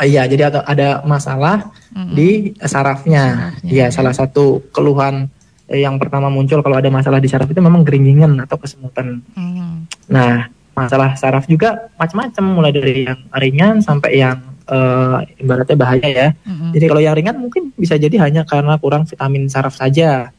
[0.00, 2.14] Iya, jadi ada ada masalah mm-hmm.
[2.16, 3.52] di sarafnya.
[3.60, 5.28] Iya, salah satu keluhan
[5.70, 9.20] yang pertama muncul kalau ada masalah di saraf itu memang geringgingan atau kesemutan.
[9.36, 9.70] Mm-hmm.
[10.08, 14.40] Nah, masalah saraf juga macam-macam, mulai dari yang ringan sampai yang
[14.72, 16.28] uh, ibaratnya bahaya ya.
[16.32, 16.70] Mm-hmm.
[16.72, 20.32] Jadi kalau yang ringan mungkin bisa jadi hanya karena kurang vitamin saraf saja.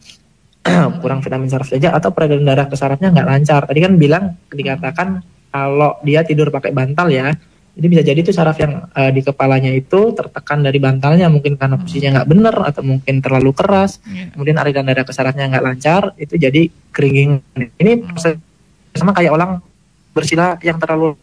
[1.02, 3.62] kurang vitamin saraf saja atau peredaran darah ke sarafnya nggak lancar.
[3.66, 7.34] Tadi kan bilang dikatakan kalau dia tidur pakai bantal ya,
[7.72, 11.80] jadi bisa jadi itu saraf yang uh, di kepalanya itu tertekan dari bantalnya mungkin karena
[11.80, 11.84] hmm.
[11.88, 14.04] posisinya nggak benar atau mungkin terlalu keras.
[14.04, 14.36] Yeah.
[14.36, 17.40] Kemudian aliran darah ke sarafnya nggak lancar, itu jadi keringing.
[17.56, 18.98] Ini hmm.
[19.00, 19.64] sama kayak orang
[20.12, 21.16] bersila yang terlalu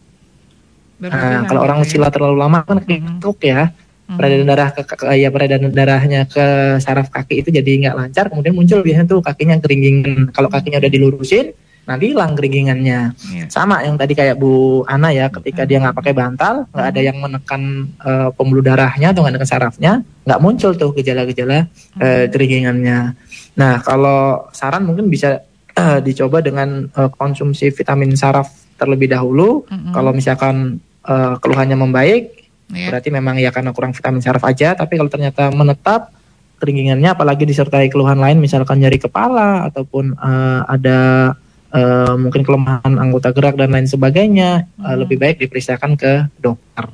[0.98, 1.94] Nah, kalau orang ya.
[1.94, 3.70] sila terlalu lama kan ketuk ya.
[4.08, 4.16] Hmm.
[4.16, 6.46] Peredaran darah ke, ke ya peredaran darahnya ke
[6.80, 10.32] saraf kaki itu jadi nggak lancar, kemudian muncul biasanya tuh kakinya keringing.
[10.32, 11.52] Kalau kakinya udah dilurusin,
[11.88, 13.16] nanti hilang keringingannya.
[13.16, 13.48] Yeah.
[13.48, 17.16] Sama yang tadi kayak Bu Ana ya, ketika dia nggak pakai bantal, nggak ada yang
[17.16, 21.64] menekan uh, pembuluh darahnya atau nggak sarafnya, nggak muncul tuh gejala-gejala
[21.96, 23.16] uh, keringingannya.
[23.56, 25.40] Nah kalau saran mungkin bisa
[25.74, 29.64] uh, dicoba dengan uh, konsumsi vitamin saraf terlebih dahulu.
[29.66, 29.92] Mm-hmm.
[29.96, 32.92] Kalau misalkan uh, keluhannya membaik, yeah.
[32.92, 34.76] berarti memang ya karena kurang vitamin saraf aja.
[34.76, 36.12] Tapi kalau ternyata menetap
[36.58, 41.32] keringingannya, apalagi disertai keluhan lain, misalkan nyeri kepala ataupun uh, ada
[41.72, 44.84] uh, mungkin kelemahan anggota gerak dan lain sebagainya, hmm.
[44.84, 46.88] uh, lebih baik diperiksakan ke dokter.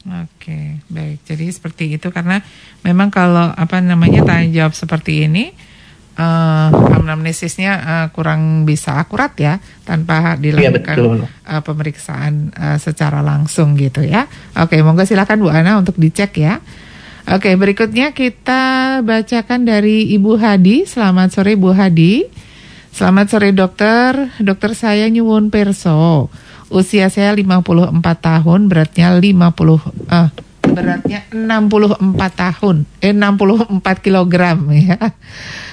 [0.00, 1.22] Oke, baik.
[1.28, 2.40] Jadi seperti itu karena
[2.82, 5.52] memang kalau apa namanya tanya jawab seperti ini
[6.16, 6.68] uh,
[7.00, 14.00] anamnesisnya uh, kurang bisa akurat ya tanpa dilakukan ya, uh, pemeriksaan uh, secara langsung gitu
[14.04, 14.24] ya.
[14.56, 16.58] Oke, monggo silakan Bu Ana untuk dicek ya.
[17.30, 20.88] Oke, berikutnya kita bacakan dari Ibu Hadi.
[20.88, 22.26] Selamat sore Bu Hadi.
[22.90, 24.34] Selamat sore dokter.
[24.42, 26.28] Dokter saya nyuwun perso.
[26.70, 29.26] Usia saya 54 tahun, beratnya 50
[30.06, 30.30] uh,
[30.70, 31.98] beratnya 64
[32.30, 34.98] tahun, eh 64 kilogram ya.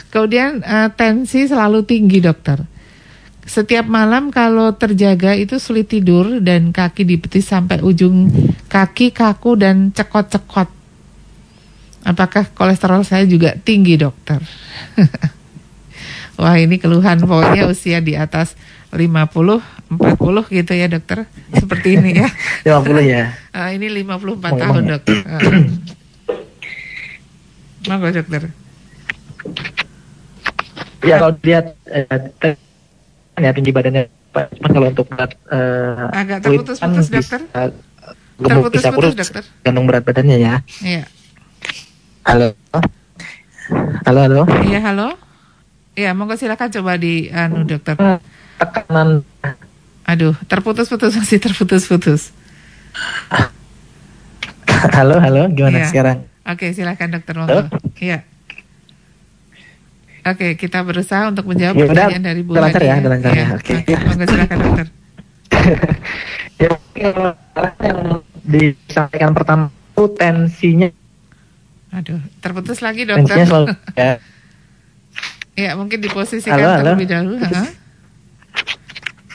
[0.09, 2.65] Kemudian uh, tensi selalu tinggi dokter.
[3.47, 8.27] Setiap malam kalau terjaga itu sulit tidur dan kaki di betis sampai ujung
[8.67, 10.67] kaki kaku dan cekot-cekot.
[12.03, 14.41] Apakah kolesterol saya juga tinggi dokter?
[16.37, 18.53] Wah ini keluhan pokoknya usia di atas
[18.93, 19.57] 50,
[19.89, 21.25] 40 gitu ya dokter.
[21.49, 22.29] Seperti ini ya.
[22.77, 23.33] 50 ya.
[23.57, 24.89] Uh, ini 54 oh, tahun ya?
[24.93, 25.17] dokter.
[25.25, 25.41] Uh.
[27.89, 28.41] Monggo dokter.
[31.01, 32.53] Ya kalau lihat eh,
[33.37, 37.41] ya tinggi badannya Cuman kalau untuk berat uh, agak terputus-putus dokter.
[38.37, 39.43] Terputus-putus dokter.
[39.65, 40.53] Gantung berat badannya ya.
[40.85, 41.03] Iya.
[42.27, 42.53] Halo.
[44.05, 44.41] Halo, halo.
[44.61, 45.26] Iya, halo.
[45.97, 47.97] Iya, monggo silakan coba di anu dokter.
[48.61, 49.25] Tekanan.
[50.05, 52.37] Aduh, terputus-putus masih terputus-putus.
[54.93, 55.89] Halo, halo, gimana ya.
[55.89, 56.29] sekarang?
[56.45, 57.65] Oke, silakan dokter Monggo.
[57.97, 58.21] Iya.
[60.21, 63.47] Oke, kita berusaha untuk menjawab ya, pertanyaan dari Bu Lancar ya, lancar ya.
[63.57, 63.73] Oke.
[63.81, 64.87] Oke, monggo silakan dokter.
[66.61, 66.71] ya,
[67.81, 67.99] yang
[68.45, 70.89] disampaikan pertama itu tensinya.
[71.89, 73.33] Aduh, terputus lagi dokter.
[73.33, 74.21] Tensinya selalu ya.
[75.57, 77.35] Ya, mungkin diposisikan halo, terlebih dahulu.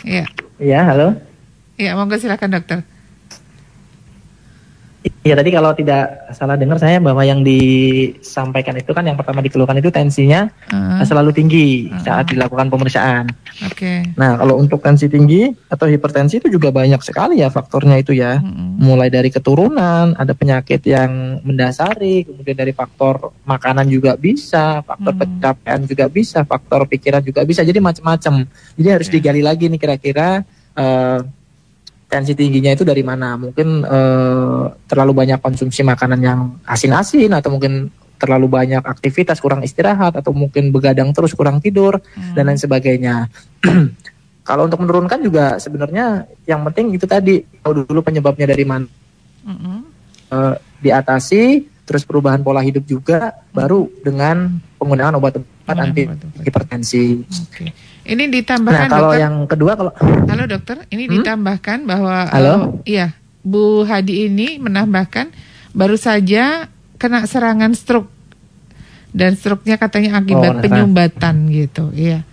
[0.02, 0.26] Iya.
[0.58, 1.14] Iya, halo.
[1.78, 2.82] Iya, monggo silakan dokter.
[5.22, 9.78] Iya tadi kalau tidak salah dengar saya bahwa yang disampaikan itu kan yang pertama dikeluhkan
[9.78, 13.30] itu tensinya uh, selalu tinggi uh, saat dilakukan pemeriksaan.
[13.62, 13.70] Oke.
[13.70, 13.98] Okay.
[14.18, 18.42] Nah kalau untuk tensi tinggi atau hipertensi itu juga banyak sekali ya faktornya itu ya.
[18.42, 25.14] Uh, Mulai dari keturunan, ada penyakit yang mendasari, kemudian dari faktor makanan juga bisa, faktor
[25.14, 27.62] uh, pencapaian juga bisa, faktor pikiran juga bisa.
[27.62, 28.42] Jadi macam-macam.
[28.74, 30.42] Jadi harus digali lagi nih kira-kira.
[30.74, 31.22] Uh,
[32.12, 33.40] tensi tingginya itu dari mana?
[33.40, 37.88] Mungkin uh, terlalu banyak konsumsi makanan yang asin-asin atau mungkin
[38.20, 42.37] terlalu banyak aktivitas kurang istirahat atau mungkin begadang terus kurang tidur hmm.
[42.37, 43.33] dan lain sebagainya.
[44.48, 48.87] Kalau untuk menurunkan juga sebenarnya yang penting itu tadi tahu dulu penyebabnya dari mana.
[49.48, 49.88] Hmm.
[50.29, 55.16] Uh, diatasi terus perubahan pola hidup juga baru dengan penggunaan
[55.62, 56.03] obat-obat anti
[56.42, 57.03] hipertensi.
[57.48, 57.70] Okay.
[58.03, 61.12] Ini ditambahkan Nah, kalau dokter, yang kedua kalau Halo dokter, ini hmm?
[61.22, 62.55] ditambahkan bahwa Halo?
[62.55, 63.14] Uh, iya,
[63.46, 65.31] Bu Hadi ini menambahkan
[65.70, 66.66] baru saja
[66.98, 68.11] kena serangan stroke
[69.14, 71.92] dan stroke-nya katanya akibat oh, penyumbatan gitu.
[71.94, 72.27] Iya.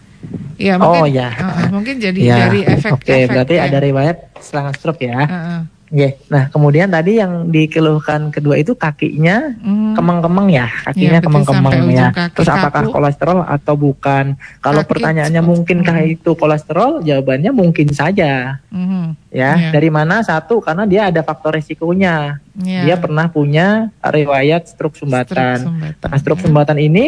[0.59, 1.29] Iya, mungkin oh, ya.
[1.37, 2.35] Uh, mungkin jadi ya.
[2.47, 3.71] dari efek Oke, okay, berarti ya.
[3.71, 5.19] ada riwayat serangan stroke ya.
[5.23, 5.59] Uh, uh.
[5.89, 9.97] Oke, nah kemudian tadi yang dikeluhkan kedua itu kakinya hmm.
[9.97, 12.07] kemeng-kemeng ya, kakinya ya, kemeng-kemeng ya.
[12.13, 12.93] Kaki Terus apakah kaku.
[12.93, 14.25] kolesterol atau bukan?
[14.61, 16.13] Kalau Kaki pertanyaannya mungkinkah hmm.
[16.13, 17.01] itu kolesterol?
[17.01, 18.61] Jawabannya mungkin saja.
[18.69, 19.17] Hmm.
[19.33, 20.21] Ya, ya, dari mana?
[20.21, 22.37] Satu karena dia ada faktor resikonya.
[22.61, 22.85] Ya.
[22.85, 25.57] Dia pernah punya riwayat stroke sumbatan.
[25.57, 26.05] Stroke sumbatan.
[26.05, 26.45] Nah, stroke ya.
[26.45, 27.05] sumbatan ini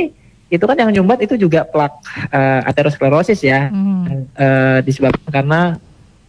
[0.51, 4.35] itu kan yang nyumbat itu juga plak uh, aterosklerosis ya, hmm.
[4.35, 5.79] uh, disebabkan karena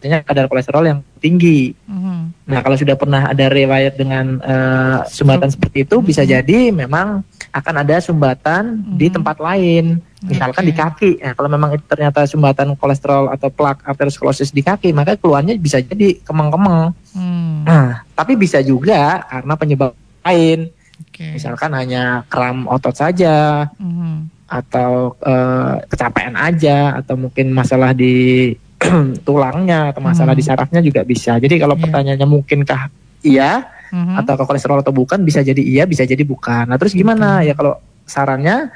[0.03, 1.71] artinya kadar kolesterol yang tinggi.
[1.87, 2.19] Mm-hmm.
[2.51, 6.09] Nah, kalau sudah pernah ada riwayat dengan uh, sumbatan seperti itu, mm-hmm.
[6.11, 7.23] bisa jadi memang
[7.55, 8.99] akan ada sumbatan mm-hmm.
[8.99, 10.67] di tempat lain, misalkan okay.
[10.67, 11.11] di kaki.
[11.23, 15.79] Nah, kalau memang itu ternyata sumbatan kolesterol atau plak aterosklerosis di kaki, maka keluarnya bisa
[15.79, 16.91] jadi kemeng-kemeng.
[17.15, 17.63] Mm.
[17.63, 19.95] Nah, tapi bisa juga karena penyebab
[20.27, 20.67] lain,
[20.99, 21.31] okay.
[21.31, 23.71] misalkan hanya kram otot saja.
[23.79, 28.53] Mm-hmm atau uh, kecapean aja atau mungkin masalah di
[29.27, 30.41] tulangnya atau masalah hmm.
[30.41, 31.39] di sarafnya juga bisa.
[31.39, 31.83] Jadi kalau yeah.
[31.87, 32.81] pertanyaannya mungkinkah
[33.23, 33.51] iya
[33.93, 34.19] hmm.
[34.23, 36.69] atau ke kolesterol atau bukan bisa jadi iya, bisa jadi bukan.
[36.69, 37.41] Nah, terus gimana?
[37.41, 37.47] Hmm.
[37.47, 38.73] Ya kalau sarannya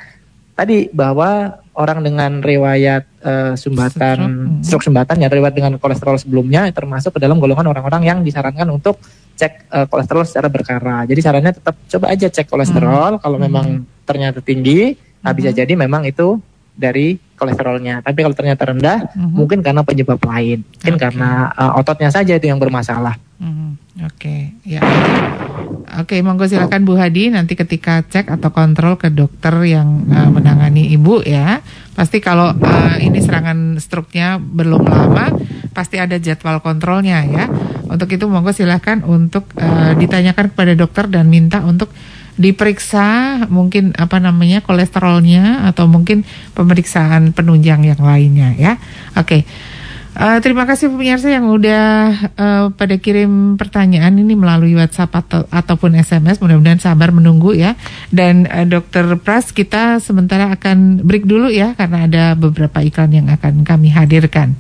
[0.58, 6.66] tadi bahwa orang dengan riwayat uh, sumbatan stroke, stroke sumbatan ya riwayat dengan kolesterol sebelumnya
[6.74, 8.98] termasuk ke dalam golongan orang-orang yang disarankan untuk
[9.38, 11.06] cek uh, kolesterol secara berkala.
[11.06, 13.22] Jadi sarannya tetap coba aja cek kolesterol hmm.
[13.22, 15.60] kalau memang ternyata tinggi, nah bisa hmm.
[15.62, 16.42] jadi memang itu
[16.74, 18.02] dari kolesterolnya.
[18.02, 19.32] Tapi kalau ternyata rendah, mm-hmm.
[19.38, 21.04] mungkin karena penyebab lain, mungkin okay.
[21.08, 23.16] karena uh, ototnya saja itu yang bermasalah.
[23.38, 23.70] Mm-hmm.
[23.98, 24.42] Oke, okay.
[24.66, 24.82] ya.
[25.98, 30.30] Oke, okay, monggo silakan Bu Hadi nanti ketika cek atau kontrol ke dokter yang uh,
[30.34, 31.62] menangani ibu ya.
[31.98, 35.34] Pasti kalau uh, ini serangan stroke-nya belum lama,
[35.74, 37.46] pasti ada jadwal kontrolnya ya.
[37.90, 41.90] Untuk itu monggo silahkan untuk uh, ditanyakan kepada dokter dan minta untuk
[42.38, 46.24] diperiksa mungkin apa namanya kolesterolnya atau mungkin
[46.54, 48.74] pemeriksaan penunjang yang lainnya ya.
[49.18, 49.42] Oke.
[49.44, 49.44] Okay.
[50.18, 52.10] Uh, terima kasih pemirsa yang udah
[52.42, 56.42] uh, pada kirim pertanyaan ini melalui WhatsApp atau ataupun SMS.
[56.42, 57.78] Mudah-mudahan sabar menunggu ya.
[58.10, 63.30] Dan uh, Dokter Pras kita sementara akan break dulu ya karena ada beberapa iklan yang
[63.30, 64.58] akan kami hadirkan.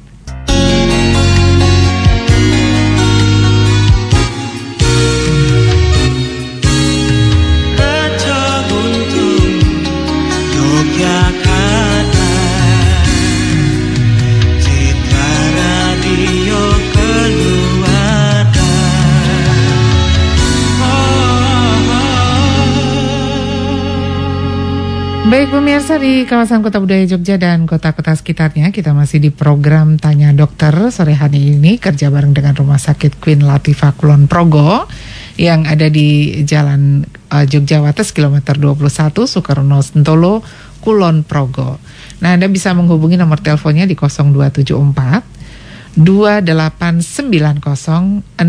[25.27, 30.31] Baik pemirsa di kawasan Kota Budaya Jogja dan kota-kota sekitarnya kita masih di program Tanya
[30.31, 34.87] Dokter sore hari ini kerja bareng dengan Rumah Sakit Queen Latifah Kulon Progo
[35.35, 38.87] yang ada di Jalan uh, Jogja Wates kilometer 21
[39.27, 40.47] Soekarno Sentolo
[40.79, 41.75] Kulon Progo.
[42.23, 48.47] Nah Anda bisa menghubungi nomor teleponnya di 0274 2890 679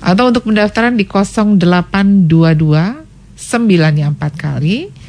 [0.00, 3.04] atau untuk pendaftaran di 0822
[3.36, 4.99] 9 yang 4 kali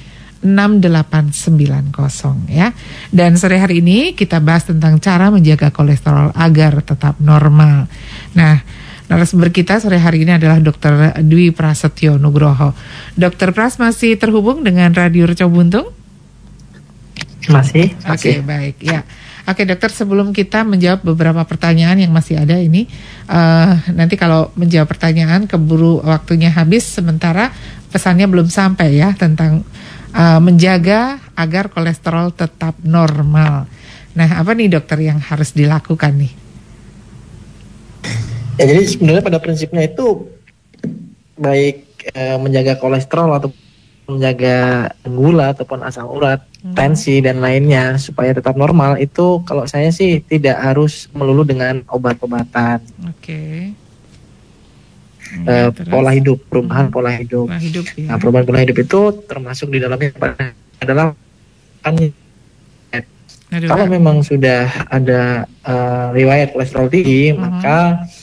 [0.41, 2.73] 6890 ya.
[3.13, 7.85] Dan sore hari ini kita bahas tentang cara menjaga kolesterol agar tetap normal.
[8.33, 8.57] Nah,
[9.05, 11.21] narasumber kita sore hari ini adalah Dr.
[11.21, 12.73] Dwi Prasetyo Nugroho.
[13.13, 13.53] Dr.
[13.53, 16.01] Pras masih terhubung dengan Radio Reco Buntung?
[17.49, 17.97] Masih.
[18.05, 19.01] Oke, okay, baik ya.
[19.41, 22.85] Oke dokter, sebelum kita menjawab beberapa pertanyaan yang masih ada ini,
[23.25, 27.49] uh, nanti kalau menjawab pertanyaan keburu waktunya habis, sementara
[27.89, 29.65] pesannya belum sampai ya tentang
[30.15, 33.67] uh, menjaga agar kolesterol tetap normal.
[34.11, 36.33] Nah, apa nih dokter yang harus dilakukan nih?
[38.59, 40.27] Ya, jadi sebenarnya pada prinsipnya itu
[41.39, 43.49] baik uh, menjaga kolesterol atau
[44.11, 46.75] menjaga gula ataupun asam urat, hmm.
[46.75, 52.83] tensi dan lainnya supaya tetap normal itu kalau saya sih tidak harus melulu dengan obat-obatan.
[53.07, 53.15] Oke.
[53.23, 53.80] Okay
[55.47, 56.93] uh, pola hidup, perubahan hmm.
[56.93, 57.47] pola hidup.
[57.47, 58.05] Pola hidup ya.
[58.11, 60.09] Nah, perubahan pola hidup itu termasuk di dalamnya
[60.81, 61.13] adalah
[61.81, 61.95] kan
[63.51, 67.37] kalau memang sudah ada uh, riwayat kolesterol tinggi, uh hmm.
[67.37, 67.43] -huh.
[67.43, 67.77] maka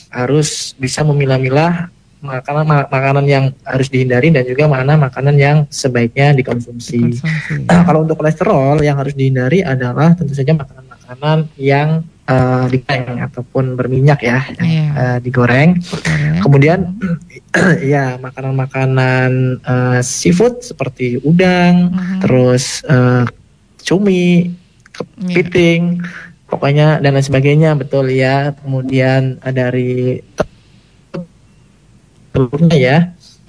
[0.09, 7.15] harus bisa memilah-milah makanan makanan yang harus dihindari dan juga mana makanan yang sebaiknya dikonsumsi.
[7.15, 13.17] dikonsumsi nah, kalau untuk kolesterol yang harus dihindari adalah tentu saja makanan-makanan yang uh, digoreng
[13.25, 14.61] ataupun berminyak ya, yeah.
[14.61, 14.87] Iya.
[14.93, 15.81] uh, digoreng.
[16.45, 16.95] Kemudian
[17.93, 19.31] ya makanan-makanan
[19.65, 22.19] uh, seafood seperti udang, uh mm-hmm.
[22.21, 23.25] terus uh,
[23.81, 24.53] cumi,
[24.93, 26.47] kepiting, yeah.
[26.47, 28.53] pokoknya dan lain sebagainya betul ya.
[28.61, 30.21] Kemudian uh, dari
[32.29, 32.97] telurnya ya.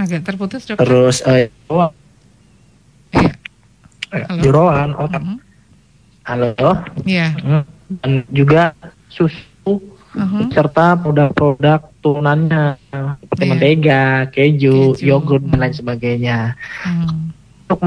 [0.01, 0.81] Agak terputus dokter.
[0.81, 1.45] Terus uh,
[4.41, 5.37] jeroan, uh -huh.
[6.24, 6.72] halo.
[7.05, 7.37] Iya.
[7.37, 7.45] Yeah.
[7.45, 8.72] Hmm dan juga
[9.11, 9.82] susu
[10.14, 10.47] uh-huh.
[10.55, 12.78] serta produk-produk turunannya
[13.18, 13.51] seperti yeah.
[13.51, 16.38] mentega, keju, keju, yogurt dan lain sebagainya.
[16.86, 17.34] Hmm.
[17.66, 17.80] Untuk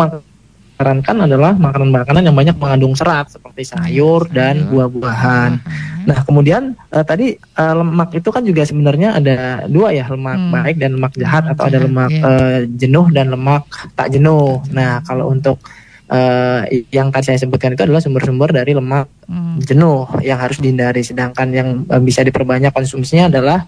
[0.74, 4.36] sarankan adalah makanan-makanan yang banyak mengandung serat seperti sayur sayur.
[4.36, 5.52] dan buah-buahan.
[5.60, 5.92] Uh-huh.
[6.04, 10.52] Nah, kemudian uh, tadi uh, lemak itu kan juga sebenarnya ada dua ya, lemak hmm.
[10.52, 12.28] baik dan lemak jahat atau ada lemak yeah.
[12.28, 13.64] uh, jenuh dan lemak
[13.96, 14.60] tak jenuh.
[14.76, 15.64] Nah, kalau untuk
[16.10, 19.64] uh, yang tadi saya sebutkan itu adalah sumber-sumber dari lemak hmm.
[19.64, 21.06] jenuh yang harus dihindari.
[21.06, 23.68] Sedangkan yang uh, bisa diperbanyak konsumsinya adalah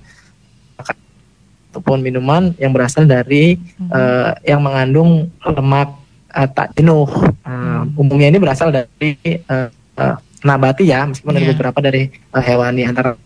[1.76, 3.92] ataupun minuman yang berasal dari hmm.
[3.92, 5.92] uh, yang mengandung lemak
[6.32, 7.08] uh, tak jenuh.
[7.44, 7.84] Uh.
[8.00, 9.20] Umumnya ini berasal dari
[9.52, 9.68] uh,
[10.00, 10.16] uh,
[10.46, 11.40] nabati ya, meskipun yeah.
[11.42, 11.54] ada iya.
[11.56, 13.20] beberapa dari uh, hewani antara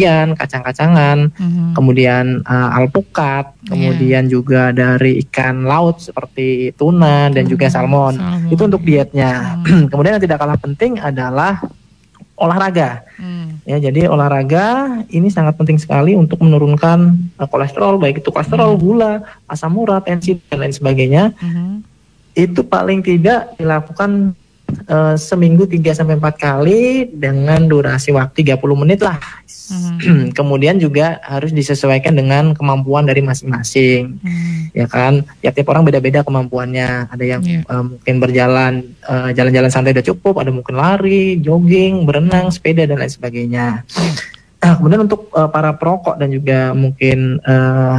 [0.00, 1.68] ikan, kacang-kacangan, mm-hmm.
[1.76, 3.68] kemudian uh, alpukat, iya.
[3.68, 4.32] kemudian yeah.
[4.32, 7.52] juga dari ikan laut seperti tuna dan mm-hmm.
[7.52, 8.16] juga salmon.
[8.16, 8.52] salmon.
[8.52, 9.60] Itu untuk dietnya.
[9.62, 9.86] Mm.
[9.92, 11.60] kemudian yang tidak kalah penting adalah
[12.40, 13.04] olahraga.
[13.20, 13.48] Mm.
[13.68, 18.80] Ya, jadi olahraga ini sangat penting sekali untuk menurunkan uh, kolesterol, baik itu kolesterol, mm.
[18.80, 21.36] gula, asam urat, tensi dan lain sebagainya.
[21.36, 21.70] Mm-hmm.
[22.34, 24.32] Itu paling tidak dilakukan
[24.88, 29.18] uh, seminggu 3 sampai 4 kali dengan durasi waktu 30 menit lah
[29.70, 30.30] Hmm.
[30.38, 34.74] Kemudian juga harus disesuaikan dengan kemampuan dari masing-masing, hmm.
[34.74, 35.22] ya kan?
[35.40, 37.08] Ya tiap orang beda-beda kemampuannya.
[37.08, 37.62] Ada yang yeah.
[37.70, 38.72] uh, mungkin berjalan
[39.06, 43.86] uh, jalan-jalan santai udah cukup, ada mungkin lari, jogging, berenang, sepeda dan lain sebagainya.
[44.60, 47.96] Nah, kemudian untuk uh, para perokok dan juga mungkin uh,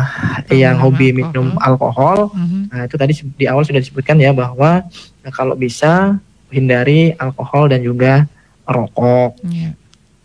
[0.51, 2.61] yang hobi minum alkohol, mm-hmm.
[2.69, 4.83] nah itu tadi di awal sudah disebutkan ya bahwa
[5.23, 6.19] nah, kalau bisa
[6.51, 8.27] hindari alkohol dan juga
[8.67, 9.39] rokok.
[9.47, 9.73] Yeah.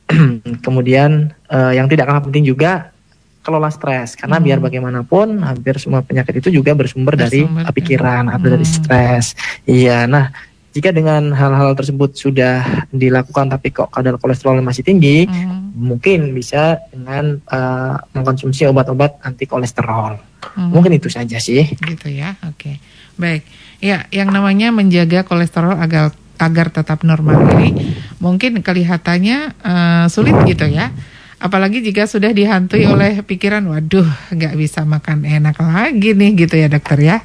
[0.66, 2.94] kemudian uh, yang tidak kalah penting juga
[3.42, 4.44] kelola stres karena hmm.
[4.46, 8.54] biar bagaimanapun hampir semua penyakit itu juga bersumber, bersumber dari pikiran atau hmm.
[8.58, 9.38] dari stres.
[9.62, 10.34] Iya, nah
[10.74, 15.78] jika dengan hal-hal tersebut sudah dilakukan tapi kok kadar kolesterol masih tinggi, hmm.
[15.78, 20.18] mungkin bisa dengan uh, mengkonsumsi obat-obat anti kolesterol.
[20.42, 20.70] Hmm.
[20.74, 21.64] Mungkin itu saja sih.
[21.70, 22.34] Gitu ya.
[22.44, 22.58] Oke.
[22.58, 22.74] Okay.
[23.16, 23.42] Baik.
[23.80, 30.68] Ya, yang namanya menjaga kolesterol agar agar tetap normal ini mungkin kelihatannya uh, sulit gitu
[30.68, 30.92] ya.
[31.36, 36.72] Apalagi jika sudah dihantui oleh pikiran, waduh, nggak bisa makan enak lagi nih, gitu ya
[36.72, 37.16] dokter ya.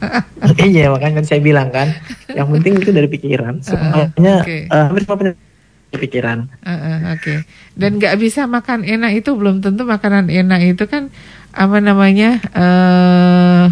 [0.72, 1.92] iya, makanya kan saya bilang kan,
[2.32, 3.60] yang penting itu dari pikiran.
[3.64, 4.72] Semuanya uh, okay.
[4.72, 5.36] uh, hampir semua
[6.00, 6.48] pikiran.
[6.64, 7.20] Uh, uh, Oke.
[7.20, 7.38] Okay.
[7.76, 11.12] Dan nggak bisa makan enak itu belum tentu makanan enak itu kan
[11.52, 13.68] apa namanya uh,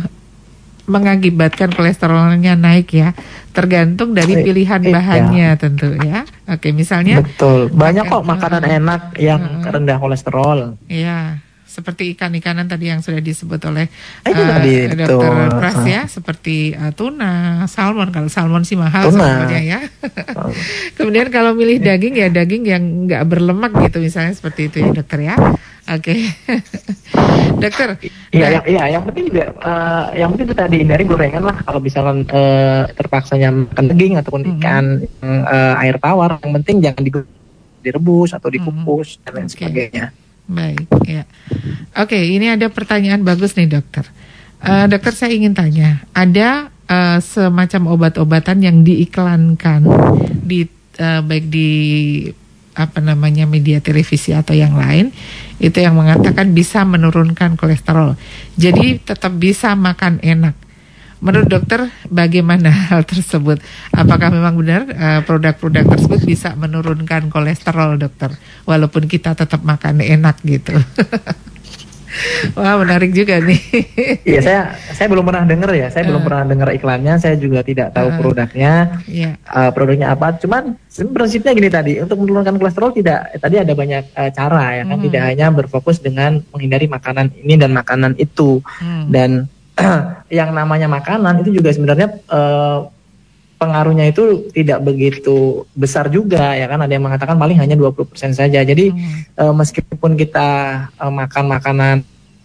[0.86, 3.12] mengakibatkan kolesterolnya naik ya.
[3.50, 4.92] Tergantung dari pilihan iya.
[4.94, 5.60] bahannya iya.
[5.60, 6.22] tentu ya.
[6.46, 7.68] Oke misalnya betul.
[7.68, 10.78] Banyak kok makanan enak yang uh, rendah kolesterol.
[10.86, 13.86] Iya seperti ikan-ikanan tadi yang sudah disebut oleh
[14.26, 18.10] uh, dokter Pras ya, seperti uh, tuna, salmon.
[18.10, 19.80] Kalau salmon sih mahal sebenarnya ya.
[20.98, 25.22] Kemudian kalau milih daging ya daging yang nggak berlemak gitu misalnya seperti itu ya dokter
[25.22, 25.38] ya.
[25.90, 26.20] Oke, okay.
[27.62, 27.98] dokter.
[28.30, 31.56] Iya, nah, yang, iya, yang penting juga, uh, yang penting itu tadi hindari gorengan lah.
[31.66, 34.58] Kalau misalkan uh, terpaksanya makan daging ataupun mm -hmm.
[34.62, 34.84] ikan
[35.26, 37.02] uh, air tawar, yang penting jangan
[37.82, 39.24] direbus atau dikukus mm -hmm.
[39.26, 39.54] dan lain okay.
[39.58, 40.04] sebagainya.
[40.50, 41.22] Baik, ya.
[41.94, 44.02] Oke, ini ada pertanyaan bagus nih dokter.
[44.60, 49.86] Uh, dokter saya ingin tanya, ada uh, semacam obat-obatan yang diiklankan
[50.42, 50.66] di
[50.98, 51.70] uh, baik di
[52.74, 55.10] apa namanya media televisi atau yang lain
[55.60, 58.16] itu yang mengatakan bisa menurunkan kolesterol.
[58.56, 60.54] Jadi tetap bisa makan enak.
[61.20, 63.60] Menurut dokter bagaimana hal tersebut?
[63.92, 68.32] Apakah memang benar uh, produk-produk uh, tersebut bisa menurunkan kolesterol dokter
[68.64, 70.72] walaupun kita tetap makan enak gitu?
[72.58, 73.60] Wah menarik juga nih.
[74.26, 74.60] Iya saya
[74.90, 75.86] saya belum pernah dengar ya.
[75.94, 76.08] Saya uh.
[76.10, 77.14] belum pernah dengar iklannya.
[77.22, 78.16] Saya juga tidak tahu uh.
[78.18, 78.72] produknya.
[79.06, 79.38] Yeah.
[79.38, 79.46] Iya.
[79.46, 80.34] Uh, produknya apa?
[80.42, 81.92] Cuman prinsipnya gini tadi.
[82.02, 83.30] Untuk menurunkan kolesterol tidak.
[83.38, 84.98] Tadi ada banyak uh, cara ya kan.
[84.98, 85.04] Hmm.
[85.06, 88.58] Tidak hanya berfokus dengan menghindari makanan ini dan makanan itu.
[88.82, 89.06] Hmm.
[89.06, 89.46] Dan
[90.38, 92.88] yang namanya makanan itu juga sebenarnya uh,
[93.60, 98.64] pengaruhnya itu tidak begitu besar juga ya kan ada yang mengatakan paling hanya 20% saja.
[98.64, 99.36] Jadi hmm.
[99.36, 100.48] e, meskipun kita
[100.96, 101.96] e, makan makanan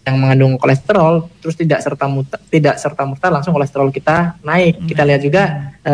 [0.06, 4.76] yang mengandung kolesterol terus tidak serta muta, tidak serta merta langsung kolesterol kita naik.
[4.76, 4.88] Hmm.
[4.92, 5.44] Kita lihat juga
[5.88, 5.94] e,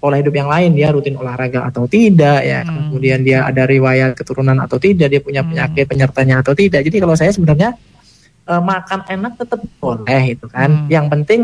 [0.00, 2.64] pola hidup yang lain dia rutin olahraga atau tidak ya.
[2.64, 2.88] Hmm.
[2.88, 5.52] Kemudian dia ada riwayat keturunan atau tidak, dia punya hmm.
[5.52, 6.80] penyakit penyertanya atau tidak.
[6.80, 7.76] Jadi kalau saya sebenarnya
[8.46, 10.86] e, makan enak tetap boleh itu kan.
[10.86, 10.88] Hmm.
[10.90, 11.40] Yang penting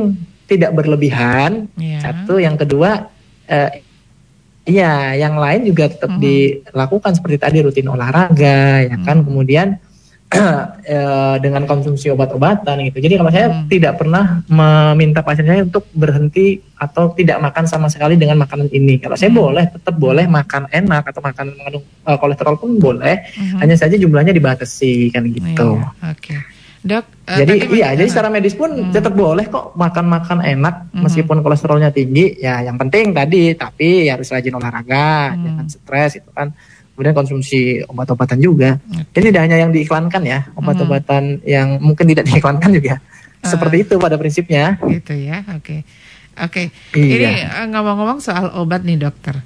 [0.49, 1.69] tidak berlebihan.
[1.77, 2.01] Yeah.
[2.01, 3.13] Satu, yang kedua
[3.53, 3.71] uh,
[4.69, 6.25] Iya, yang lain juga tetap mm -hmm.
[6.29, 9.17] dilakukan seperti tadi rutin olahraga, ya kan.
[9.17, 9.27] Mm -hmm.
[9.33, 9.69] Kemudian
[10.29, 13.01] uh, dengan konsumsi obat-obatan gitu.
[13.01, 13.69] Jadi kalau saya mm -hmm.
[13.73, 19.01] tidak pernah meminta pasien saya untuk berhenti atau tidak makan sama sekali dengan makanan ini.
[19.01, 19.47] Kalau saya mm -hmm.
[19.49, 23.25] boleh, tetap boleh makan enak atau makan mengandung uh, kolesterol pun boleh.
[23.25, 23.59] Mm -hmm.
[23.65, 25.81] Hanya saja jumlahnya dibatasi kan gitu.
[25.81, 26.37] Iya, Oke.
[26.37, 26.58] Okay.
[26.79, 28.95] Dok, uh, jadi iya, jadi secara medis pun hmm.
[28.95, 31.03] tetap boleh kok makan-makan enak hmm.
[31.03, 32.39] meskipun kolesterolnya tinggi.
[32.39, 35.43] Ya, yang penting tadi tapi harus rajin olahraga, hmm.
[35.43, 36.55] jangan stres itu kan.
[36.95, 38.75] Kemudian konsumsi obat-obatan juga.
[38.75, 39.23] Okay.
[39.23, 41.47] Jadi tidak hanya yang diiklankan ya, obat-obatan hmm.
[41.47, 43.03] yang mungkin tidak diiklankan juga.
[43.43, 44.79] Uh, Seperti itu pada prinsipnya.
[44.83, 45.63] Gitu ya, oke.
[45.63, 45.81] Okay.
[46.39, 47.03] Oke, okay.
[47.03, 47.19] iya.
[47.19, 49.43] ini uh, ngomong-ngomong soal obat nih dokter.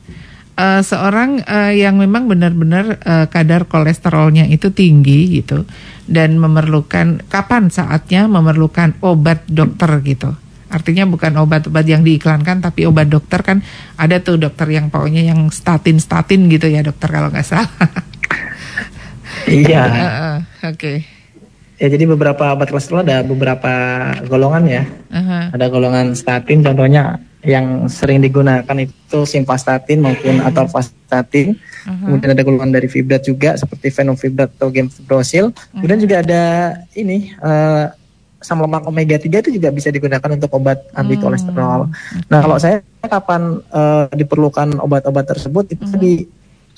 [0.63, 5.67] Uh, seorang uh, yang memang benar-benar uh, kadar kolesterolnya itu tinggi gitu
[6.07, 10.31] dan memerlukan kapan saatnya memerlukan obat dokter gitu.
[10.71, 13.59] Artinya bukan obat-obat yang diiklankan tapi obat dokter kan
[13.99, 17.67] ada tuh dokter yang pokoknya yang statin-statin gitu ya dokter kalau nggak salah.
[19.51, 19.83] iya.
[19.83, 20.37] uh, uh,
[20.71, 20.79] Oke.
[20.79, 20.97] Okay.
[21.83, 23.75] Ya jadi beberapa obat kolesterol ada beberapa
[24.31, 24.83] golongan ya.
[25.11, 25.45] Uh -huh.
[25.59, 30.49] Ada golongan statin contohnya yang sering digunakan itu simvastatin maupun -huh.
[30.49, 31.59] atorvastatin.
[31.59, 32.03] Uh -huh.
[32.07, 35.51] Kemudian ada golongan dari fibrat juga seperti fenomfibrat atau gemfibrosil.
[35.51, 35.73] Uh -huh.
[35.83, 36.43] Kemudian juga ada
[36.95, 37.91] ini uh,
[38.43, 41.87] asam lemak omega 3 itu juga bisa digunakan untuk obat anti kolesterol.
[41.87, 42.23] Hmm.
[42.27, 46.03] Nah, kalau saya kapan uh, diperlukan obat-obat tersebut itu hmm.
[46.03, 46.27] di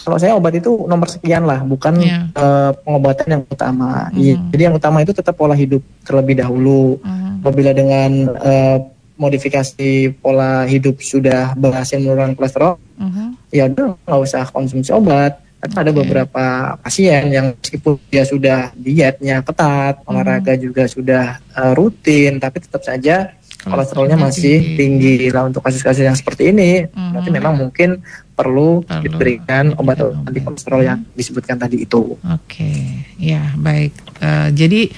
[0.05, 2.29] kalau saya obat itu nomor sekian lah, bukan yeah.
[2.29, 2.45] Iya.
[2.45, 4.13] uh, pengobatan yang utama.
[4.13, 4.53] Hmm.
[4.53, 7.01] Jadi yang utama itu tetap pola hidup terlebih dahulu.
[7.01, 7.41] Hmm.
[7.41, 8.79] Apabila dengan uh,
[9.15, 13.29] modifikasi pola hidup sudah berhasil menurunkan kolesterol, uh-huh.
[13.55, 15.39] ya udah nggak usah konsumsi obat.
[15.65, 20.11] Tapi ada beberapa pasien yang meskipun dia sudah dietnya ketat, uh-huh.
[20.13, 23.33] olahraga juga sudah uh, rutin, tapi tetap saja
[23.65, 25.33] kolesterolnya masih tinggi.
[25.33, 28.05] Lah untuk kasus-kasus yang seperti ini, berarti memang mungkin
[28.37, 32.13] perlu, perlu diberikan obat anti kolesterol yang disebutkan tadi itu.
[32.13, 33.09] Oke, okay.
[33.17, 33.97] ya baik.
[34.21, 34.93] Uh, jadi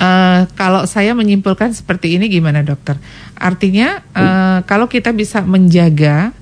[0.00, 2.96] uh, kalau saya menyimpulkan seperti ini gimana dokter?
[3.36, 6.32] Artinya uh, kalau kita bisa menjaga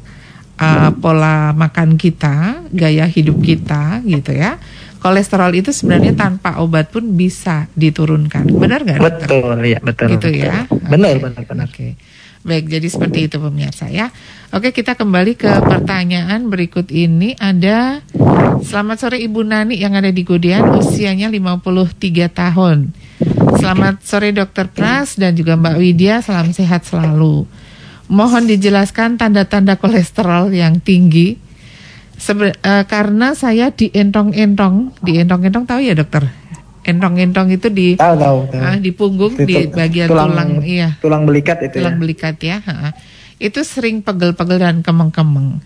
[0.56, 4.56] uh, pola makan kita, gaya hidup kita, gitu ya
[4.98, 8.50] kolesterol itu sebenarnya tanpa obat pun bisa diturunkan.
[8.50, 8.98] Benar nggak?
[8.98, 10.18] Betul, ya betul.
[10.18, 10.42] Gitu betul.
[10.42, 10.66] ya.
[10.66, 11.22] Benar, okay.
[11.22, 11.66] benar, benar.
[11.70, 11.74] Oke.
[11.74, 11.90] Okay.
[12.42, 14.10] Baik, jadi seperti itu pemirsa ya.
[14.50, 17.38] Oke, kita kembali ke pertanyaan berikut ini.
[17.38, 18.02] Ada
[18.58, 21.94] Selamat sore Ibu Nani yang ada di Godian, usianya 53
[22.26, 22.90] tahun.
[23.58, 27.44] Selamat sore Dokter Pras dan juga Mbak Widya, salam sehat selalu.
[28.06, 31.48] Mohon dijelaskan tanda-tanda kolesterol yang tinggi
[32.18, 36.26] Sebe uh, karena saya di entong-entong, di entong-entong tahu ya dokter?
[36.82, 38.58] Entong-entong itu di tahu tahu, tahu.
[38.58, 40.88] Uh, di punggung di, di bagian tulang, tulang iya.
[40.98, 42.00] Tulang belikat itu tulang ya.
[42.02, 42.58] belikat ya.
[42.66, 42.90] Uh,
[43.38, 45.62] itu sering pegel-pegel dan kemeng-kemeng.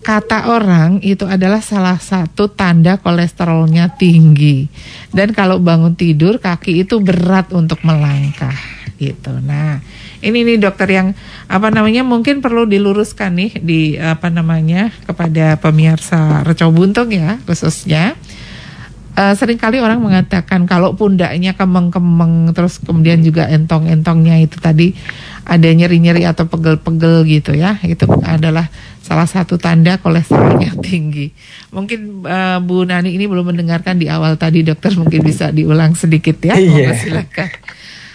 [0.00, 4.64] Kata orang itu adalah salah satu tanda kolesterolnya tinggi.
[5.12, 8.56] Dan kalau bangun tidur kaki itu berat untuk melangkah
[8.96, 9.32] gitu.
[9.44, 9.80] Nah,
[10.20, 11.16] ini nih dokter yang
[11.48, 18.16] apa namanya mungkin perlu diluruskan nih di apa namanya kepada pemirsa Reco Buntung ya khususnya.
[19.10, 24.94] Uh, sering kali orang mengatakan kalau pundaknya kemeng-kemeng terus kemudian juga entong-entongnya itu tadi
[25.42, 28.70] ada nyeri-nyeri atau pegel-pegel gitu ya itu adalah
[29.00, 31.32] salah satu tanda kolesterolnya tinggi.
[31.72, 36.38] Mungkin uh, Bu Nani ini belum mendengarkan di awal tadi dokter mungkin bisa diulang sedikit
[36.44, 36.54] ya.
[36.56, 36.94] Iya.
[36.94, 37.50] Silakan.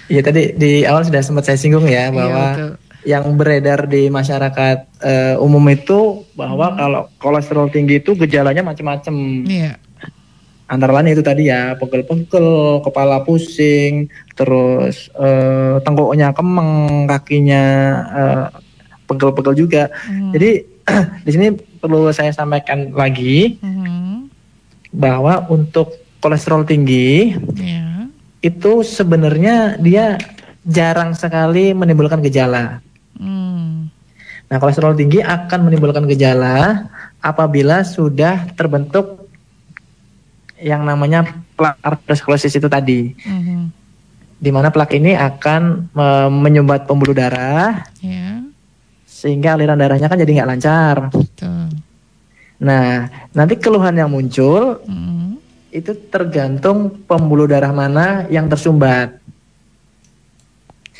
[0.05, 2.65] Iya tadi di awal sudah sempat saya singgung ya iya, bahwa iya,
[3.05, 6.77] yang beredar di masyarakat uh, umum itu bahwa hmm.
[6.77, 9.45] kalau kolesterol tinggi itu gejalanya macam-macam.
[9.45, 9.81] Iya.
[10.65, 17.63] Antara lain itu tadi ya pegel-pegel, kepala pusing, terus uh, tenggoknya kemeng, kakinya
[18.09, 18.45] uh,
[19.05, 19.93] pegel-pegel juga.
[20.09, 20.33] Hmm.
[20.33, 20.74] Jadi
[21.25, 21.47] di sini
[21.81, 24.29] perlu saya sampaikan lagi hmm.
[24.93, 27.37] bahwa untuk kolesterol tinggi.
[27.57, 27.95] Yeah
[28.45, 30.21] itu sebenarnya dia
[30.61, 32.77] jarang sekali menimbulkan gejala.
[33.17, 33.89] Hmm.
[34.45, 36.85] Nah, kolesterol tinggi akan menimbulkan gejala
[37.25, 39.25] apabila sudah terbentuk
[40.61, 41.25] yang namanya
[41.57, 43.17] plak arteriosklerosis itu tadi.
[43.25, 43.73] Hmm.
[44.37, 45.89] Di mana plak ini akan
[46.29, 48.44] menyumbat pembuluh darah, yeah.
[49.15, 50.95] Sehingga aliran darahnya kan jadi nggak lancar.
[51.15, 51.71] Betul.
[52.59, 55.15] Nah, nanti keluhan yang muncul hmm
[55.75, 59.19] itu tergantung pembuluh darah mana yang tersumbat.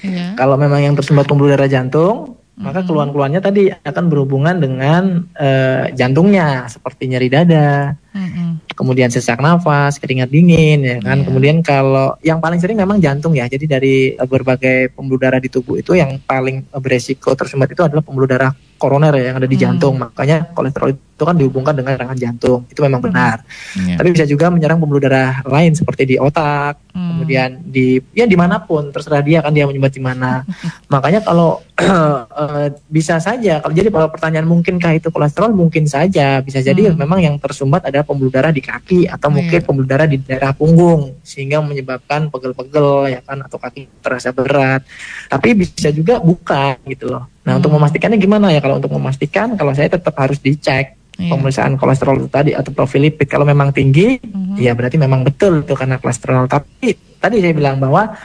[0.03, 0.35] Ya.
[0.35, 2.34] Kalau memang yang tersumbat pembuluh darah jantung.
[2.55, 8.71] Maka keluhan-keluhannya tadi akan berhubungan dengan uh, jantungnya, seperti nyeri dada, mm-hmm.
[8.71, 11.19] kemudian sesak nafas, keringat dingin, ya kan.
[11.19, 11.27] Yeah.
[11.27, 13.51] Kemudian kalau yang paling sering memang jantung ya.
[13.51, 17.99] Jadi dari uh, berbagai pembuluh darah di tubuh itu yang paling beresiko tersumbat itu adalah
[17.99, 19.63] pembuluh darah koroner ya yang ada di mm.
[19.63, 19.95] jantung.
[19.99, 22.67] Makanya kolesterol itu kan dihubungkan dengan serangan jantung.
[22.67, 23.07] Itu memang hmm.
[23.07, 23.37] benar.
[23.79, 23.95] Yeah.
[23.95, 27.07] Tapi bisa juga menyerang pembuluh darah lain seperti di otak, hmm.
[27.15, 30.43] kemudian di ya di mana pun terserah dia kan dia menyumbat di mana.
[30.91, 36.59] Makanya kalau uh, bisa saja kalau jadi kalau pertanyaan mungkinkah itu kolesterol mungkin saja bisa
[36.59, 36.99] jadi hmm.
[36.99, 39.35] memang yang tersumbat adalah pembuluh darah di kaki atau yeah.
[39.39, 44.83] mungkin pembuluh darah di daerah punggung sehingga menyebabkan pegel-pegel ya kan atau kaki terasa berat.
[45.31, 47.34] Tapi bisa juga bukan gitu loh.
[47.45, 47.59] Nah, hmm.
[47.61, 48.59] untuk memastikannya gimana ya?
[48.59, 51.31] Kalau untuk memastikan kalau saya tetap harus dicek yeah.
[51.31, 54.59] pemeriksaan kolesterol itu tadi atau profil lipid kalau memang tinggi mm-hmm.
[54.59, 58.15] ya berarti memang betul itu karena kolesterol tapi tadi saya bilang bahwa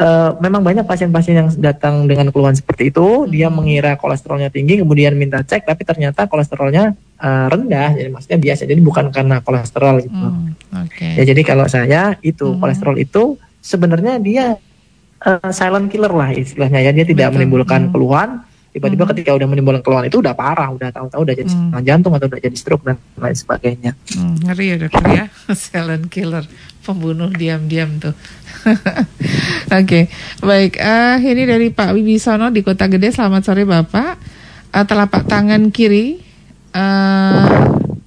[0.00, 3.32] uh, memang banyak pasien-pasien yang datang dengan keluhan seperti itu mm-hmm.
[3.32, 8.62] dia mengira kolesterolnya tinggi kemudian minta cek tapi ternyata kolesterolnya uh, rendah jadi maksudnya biasa
[8.64, 11.12] jadi bukan karena kolesterol gitu mm, okay.
[11.20, 12.60] ya jadi kalau saya itu mm-hmm.
[12.60, 13.22] kolesterol itu
[13.60, 14.56] sebenarnya dia
[15.24, 17.36] uh, silent killer lah istilahnya ya dia tidak Betul.
[17.36, 17.90] menimbulkan mm.
[17.92, 18.30] keluhan
[18.78, 19.12] tiba-tiba hmm.
[19.12, 21.82] ketika udah menimbulkan keluhan itu udah parah udah tahu-tahu udah jadi hmm.
[21.82, 23.92] jantung atau udah jadi stroke dan lain sebagainya.
[24.14, 25.24] Hmm, ngeri ya dokter ya.
[25.58, 26.46] Silent killer
[26.86, 28.14] pembunuh diam-diam tuh.
[29.74, 30.04] Oke okay.
[30.38, 30.78] baik.
[30.78, 33.10] Uh, ini dari Pak Wibisono di Kota Gede.
[33.10, 34.14] Selamat sore Bapak.
[34.70, 36.22] Uh, telapak tangan kiri
[36.78, 37.44] uh,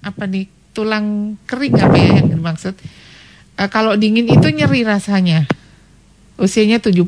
[0.01, 2.79] apa nih tulang kering apa ya yang dimaksud?
[3.59, 5.43] Uh, kalau dingin itu nyeri rasanya.
[6.39, 7.05] Usianya 72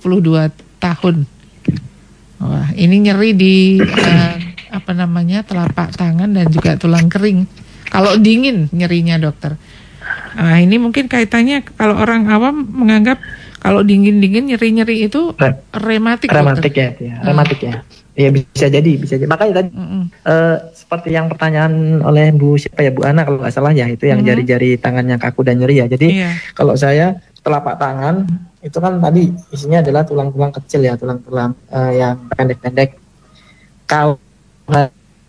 [0.78, 1.26] tahun
[2.44, 4.36] Wah, ini nyeri di uh,
[4.78, 7.48] apa namanya telapak tangan dan juga tulang kering.
[7.88, 9.56] Kalau dingin nyerinya dokter.
[10.34, 13.22] Nah ini mungkin kaitannya kalau orang awam menganggap
[13.64, 15.32] kalau dingin-dingin nyeri-nyeri itu
[15.72, 16.28] rematik.
[16.34, 17.16] Rematik ya, ya.
[17.24, 17.76] rematik ya.
[18.14, 19.30] Ya bisa jadi, bisa jadi.
[19.30, 20.04] Makanya tadi mm.
[20.28, 24.06] Uh, seperti yang pertanyaan oleh Bu siapa ya Bu Ana kalau nggak salah ya itu
[24.06, 24.86] yang jari-jari mm -hmm.
[24.86, 25.88] tangannya kaku dan nyeri ya.
[25.88, 26.36] Jadi yeah.
[26.54, 28.28] kalau saya telapak tangan
[28.64, 32.96] itu kan tadi isinya adalah tulang-tulang kecil ya, tulang-tulang uh, yang pendek-pendek.
[33.84, 34.18] Kalau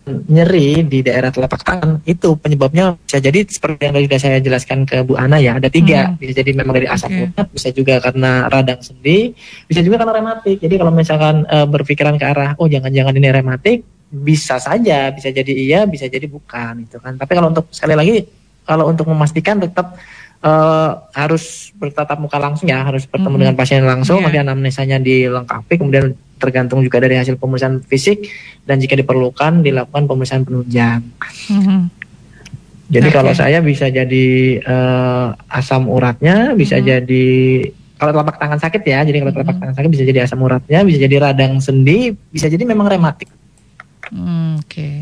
[0.05, 5.01] nyeri di daerah telapak tangan itu penyebabnya bisa jadi seperti yang tadi saya jelaskan ke
[5.01, 6.21] Bu Ana ya ada tiga hmm.
[6.21, 7.33] bisa jadi memang dari asam okay.
[7.33, 9.33] urat bisa juga karena radang sendi
[9.65, 13.77] bisa juga karena rematik jadi kalau misalkan uh, berpikiran ke arah oh jangan-jangan ini rematik
[14.13, 18.29] bisa saja bisa jadi iya bisa jadi bukan itu kan tapi kalau untuk sekali lagi
[18.61, 19.97] kalau untuk memastikan tetap
[20.45, 23.41] uh, harus bertatap muka langsung ya harus bertemu -hmm.
[23.41, 24.29] dengan pasien langsung yeah.
[24.29, 28.27] nanti anamnesanya dilengkapi kemudian tergantung juga dari hasil pemeriksaan fisik
[28.67, 31.01] dan jika diperlukan dilakukan pemeriksaan penunjang.
[31.49, 31.81] Mm-hmm.
[32.85, 33.15] Jadi okay.
[33.17, 34.27] kalau saya bisa jadi
[34.61, 36.91] uh, asam uratnya, bisa mm-hmm.
[36.91, 37.25] jadi
[37.95, 39.61] kalau telapak tangan sakit ya, jadi kalau telapak mm-hmm.
[39.63, 43.31] tangan sakit bisa jadi asam uratnya, bisa jadi radang sendi, bisa jadi memang rematik.
[44.13, 44.69] Mm, Oke.
[44.69, 44.95] Okay.